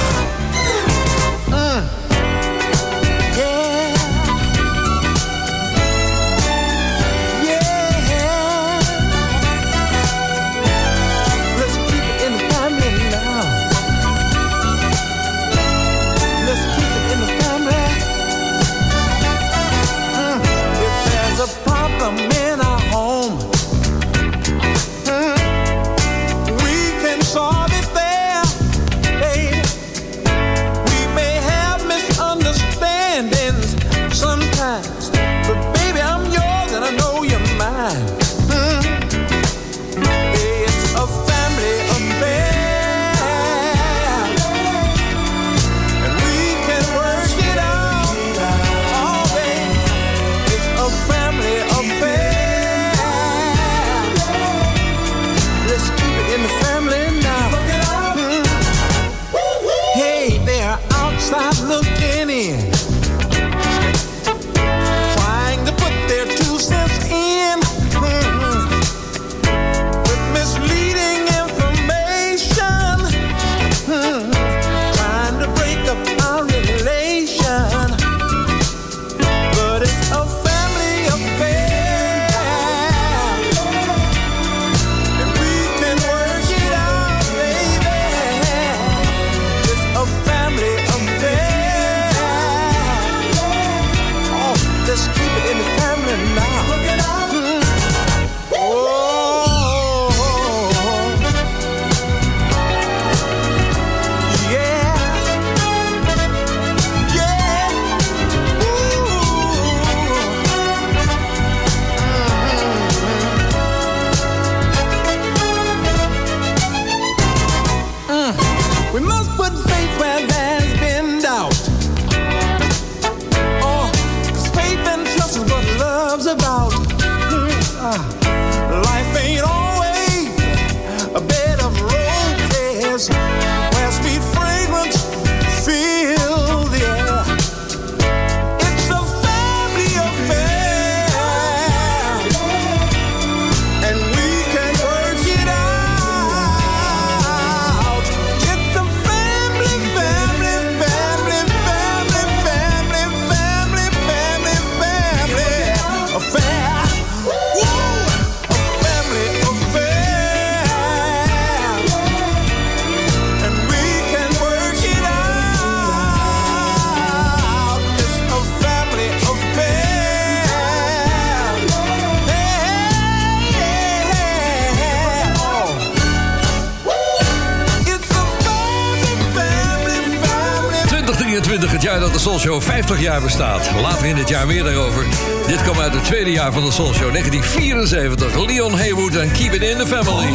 Dit 184.27 184.45
meer 184.45 184.63
daarover. 184.63 185.05
Dit 185.47 185.61
kwam 185.61 185.79
uit 185.79 185.93
het 185.93 186.03
tweede 186.03 186.31
jaar 186.31 186.53
van 186.53 186.63
de 186.63 186.71
Soul 186.71 186.93
Show, 186.93 187.11
1974. 187.11 188.45
Leon 188.45 188.77
Haywood 188.77 189.15
en 189.15 189.31
Keep 189.31 189.53
It 189.53 189.61
In 189.61 189.77
The 189.77 189.87
Family. 189.87 190.33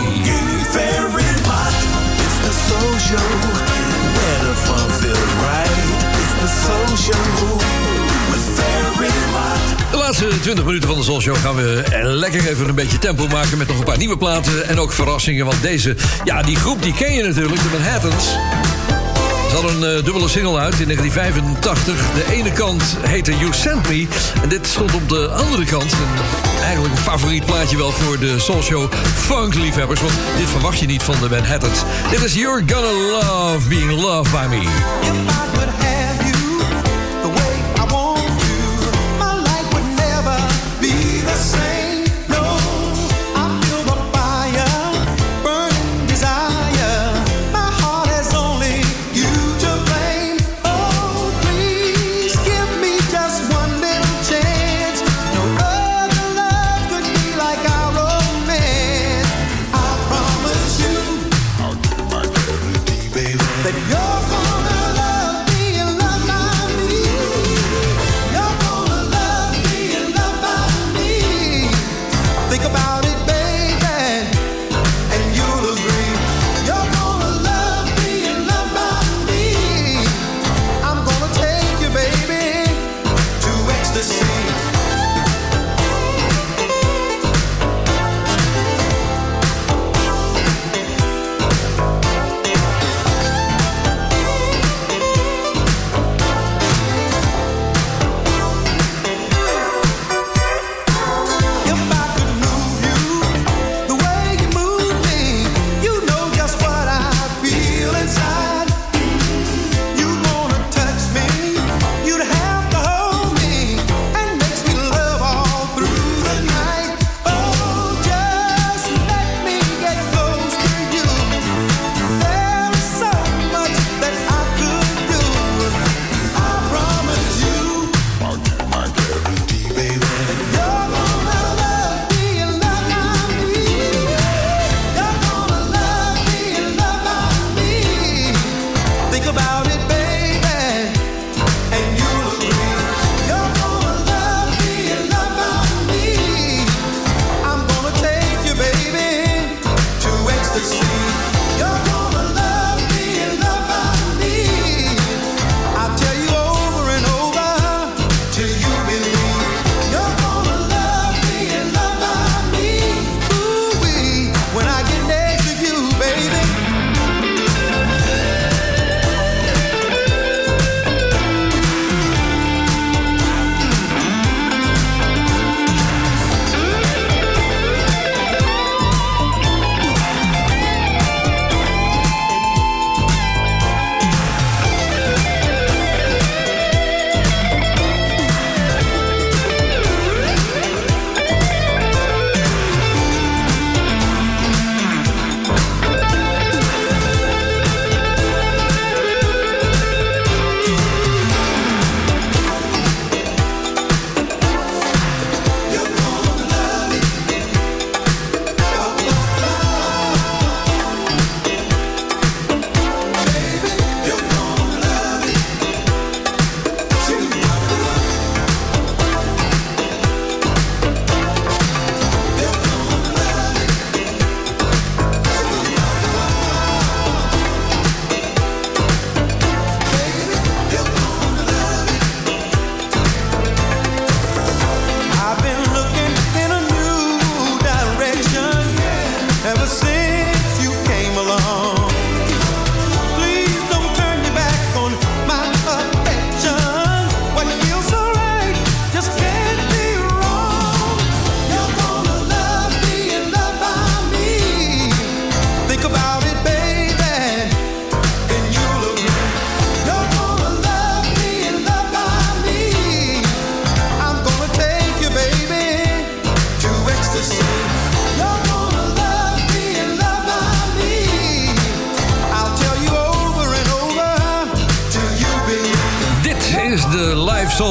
De 9.91 9.97
laatste 9.97 10.29
20 10.41 10.65
minuten 10.65 10.89
van 10.89 10.99
de 10.99 11.05
Soul 11.05 11.21
Show 11.21 11.37
gaan 11.37 11.55
we 11.55 11.83
lekker 12.03 12.49
even 12.49 12.69
een 12.69 12.75
beetje 12.75 12.99
tempo 12.99 13.27
maken... 13.27 13.59
met 13.59 13.69
nog 13.69 13.79
een 13.79 13.85
paar 13.85 13.99
nieuwe 13.99 14.17
platen 14.17 14.69
en 14.69 14.79
ook 14.79 14.93
verrassingen. 14.93 15.45
Want 15.45 15.63
deze, 15.63 15.97
ja, 16.25 16.43
die 16.43 16.57
groep 16.57 16.83
die 16.83 16.95
ken 16.95 17.15
je 17.15 17.23
natuurlijk, 17.23 17.63
de 17.63 17.69
Manhattans. 17.73 18.29
Hadden 19.61 19.83
een 19.83 19.97
eh, 19.97 20.05
dubbele 20.05 20.29
single 20.29 20.59
uit 20.59 20.81
in 20.81 20.87
1985. 20.87 22.13
De 22.15 22.33
ene 22.33 22.53
kant 22.53 22.83
heette 23.01 23.37
You 23.37 23.53
Sent 23.55 23.89
Me. 23.89 24.07
En 24.43 24.49
dit 24.49 24.67
stond 24.67 24.95
op 24.95 25.09
de 25.09 25.29
andere 25.29 25.65
kant. 25.65 25.93
Een, 25.93 26.63
eigenlijk 26.63 26.95
een 26.95 27.03
favoriet 27.03 27.45
plaatje 27.45 27.77
wel 27.77 27.91
voor 27.91 28.19
de 28.19 28.39
Soul 28.39 28.63
Show 28.63 28.93
funk-liefhebbers. 29.15 30.01
Want 30.01 30.13
dit 30.39 30.49
verwacht 30.49 30.79
je 30.79 30.87
niet 30.87 31.03
van 31.03 31.15
de 31.21 31.29
Manhattans. 31.29 31.83
Dit 32.11 32.23
is 32.23 32.35
You're 32.35 32.63
Gonna 32.67 32.93
Love 32.93 33.69
Being 33.69 33.91
Loved 33.91 34.33
By 34.33 34.57
Me. 34.57 35.30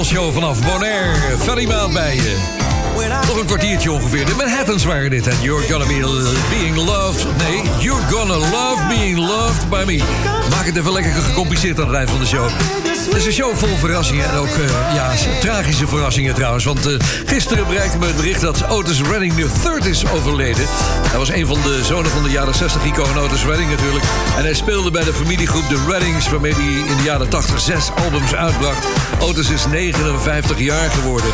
Vanaf 0.09 0.61
Bonaire. 0.65 1.37
Ferry 1.37 1.67
Maat 1.67 1.93
bij 1.93 2.15
je. 2.15 2.68
Nog 3.07 3.39
een 3.39 3.45
kwartiertje 3.45 3.91
ongeveer. 3.91 4.25
De 4.25 4.35
Manhattans 4.35 4.83
waren 4.83 5.09
dit. 5.09 5.27
En 5.27 5.41
You're 5.41 5.67
gonna 5.67 5.85
be 5.85 6.37
being 6.49 6.75
loved. 6.75 7.25
Nee, 7.37 7.61
You're 7.79 8.01
gonna 8.09 8.37
love 8.37 8.87
being 8.87 9.17
loved 9.17 9.69
by 9.69 9.83
me. 9.85 10.03
Maak 10.49 10.65
het 10.65 10.77
even 10.77 10.93
lekker 10.93 11.11
gecompliceerd 11.11 11.79
aan 11.79 11.87
het 11.87 11.95
eind 11.95 12.09
van 12.09 12.19
de 12.19 12.25
show. 12.25 12.49
Het 12.89 13.15
is 13.15 13.25
een 13.25 13.31
show 13.31 13.55
vol 13.55 13.75
verrassingen. 13.77 14.29
En 14.29 14.35
ook 14.35 14.47
eh, 14.47 14.95
ja, 14.95 15.11
tragische 15.39 15.87
verrassingen 15.87 16.33
trouwens. 16.33 16.65
Want 16.65 16.85
eh, 16.85 16.93
gisteren 17.25 17.67
bereikte 17.67 17.97
me 17.97 18.05
het 18.05 18.15
bericht 18.15 18.41
dat 18.41 18.69
Otis 18.69 19.01
Redding 19.01 19.33
III 19.37 19.89
is 19.89 20.11
overleden. 20.11 20.65
Hij 21.07 21.17
was 21.17 21.29
een 21.29 21.47
van 21.47 21.61
de 21.61 21.83
zonen 21.83 22.11
van 22.11 22.23
de 22.23 22.29
jaren 22.29 22.55
60 22.55 22.85
icoon 22.85 23.17
Otis 23.17 23.45
Redding 23.45 23.69
natuurlijk. 23.69 24.05
En 24.37 24.43
hij 24.43 24.53
speelde 24.53 24.91
bij 24.91 25.03
de 25.03 25.13
familiegroep 25.13 25.67
The 25.69 25.85
Reddings... 25.87 26.29
waarmee 26.29 26.53
hij 26.53 26.91
in 26.91 26.97
de 26.97 27.03
jaren 27.03 27.29
80 27.29 27.59
zes 27.59 27.89
albums 28.03 28.35
uitbracht. 28.35 28.87
Otis 29.19 29.49
is 29.49 29.65
59 29.65 30.59
jaar 30.59 30.89
geworden. 30.91 31.31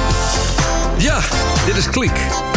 Ja, 0.97 1.19
dit 1.65 1.77
is 1.77 1.89
Klik. 1.89 2.54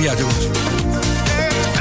jongens. 0.00 0.44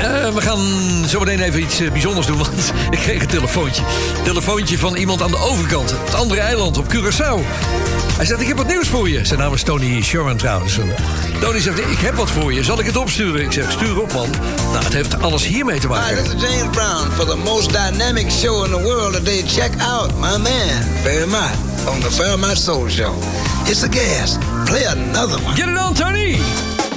Eh, 0.02 0.34
we 0.34 0.41
gaan 0.41 0.60
zo 1.08 1.20
meteen 1.20 1.41
even 1.41 1.62
iets 1.62 1.80
eh, 1.80 1.91
bijzonders 1.91 2.28
doen, 2.28 2.38
want 2.44 2.74
ik 2.90 3.00
kreeg 3.00 3.22
een 3.22 3.28
telefoontje. 3.28 3.84
Telefoontje 4.24 4.78
van 4.78 4.96
iemand 4.96 5.22
aan 5.22 5.32
de 5.32 5.38
overkant, 5.38 5.91
het 5.91 6.16
andere 6.16 6.41
eiland 6.41 6.78
op 6.78 6.86
Curaçao. 6.94 7.40
Hij 8.16 8.26
zegt, 8.26 8.41
ik 8.41 8.48
heb 8.48 8.58
wat 8.58 8.68
nieuws 8.68 8.88
voor 8.88 9.10
je. 9.10 9.26
Zijn 9.26 9.40
naam 9.40 9.54
is 9.54 9.64
Tony 9.64 10.02
Sherman 10.02 10.38
trouwens. 10.38 10.80
Tony 11.40 11.60
zegt, 11.60 11.80
ik 11.80 12.00
heb 12.00 12.16
wat 12.16 12.32
voor 12.32 12.54
je. 12.54 12.64
Zal 12.64 12.80
ik 12.80 12.86
het 12.86 12.96
opsturen? 12.96 13.41
Ik 13.41 13.52
zeg, 13.52 13.72
stuur 13.72 14.02
op, 14.02 14.14
man. 14.14 14.30
Nou, 14.72 14.84
het 14.84 14.94
heeft 14.94 15.22
alles 15.22 15.46
hiermee 15.46 15.80
te 15.80 15.88
maken. 15.88 16.24
This 16.24 16.34
is 16.34 16.41
James 16.41 16.70
Brown. 16.72 17.12
For 17.16 17.26
the 17.26 17.38
most 17.38 17.70
dynamic 17.70 18.32
show 18.32 18.66
in 18.66 18.72
the 18.72 18.82
world 18.82 19.14
today, 19.14 19.44
check 19.48 19.72
out 19.82 20.12
my 20.14 20.38
man, 20.38 21.04
Barry 21.04 21.26
on 21.88 22.00
the 22.02 22.12
Fairmont 22.12 22.58
Soul 22.58 22.90
Show. 22.90 23.14
It's 23.66 23.84
a 23.84 23.88
gas. 23.88 24.38
Play 24.66 24.86
another 24.86 25.38
one. 25.44 25.56
Get 25.56 25.70
it 25.70 25.78
on, 25.78 25.94
Tony! 25.94 26.89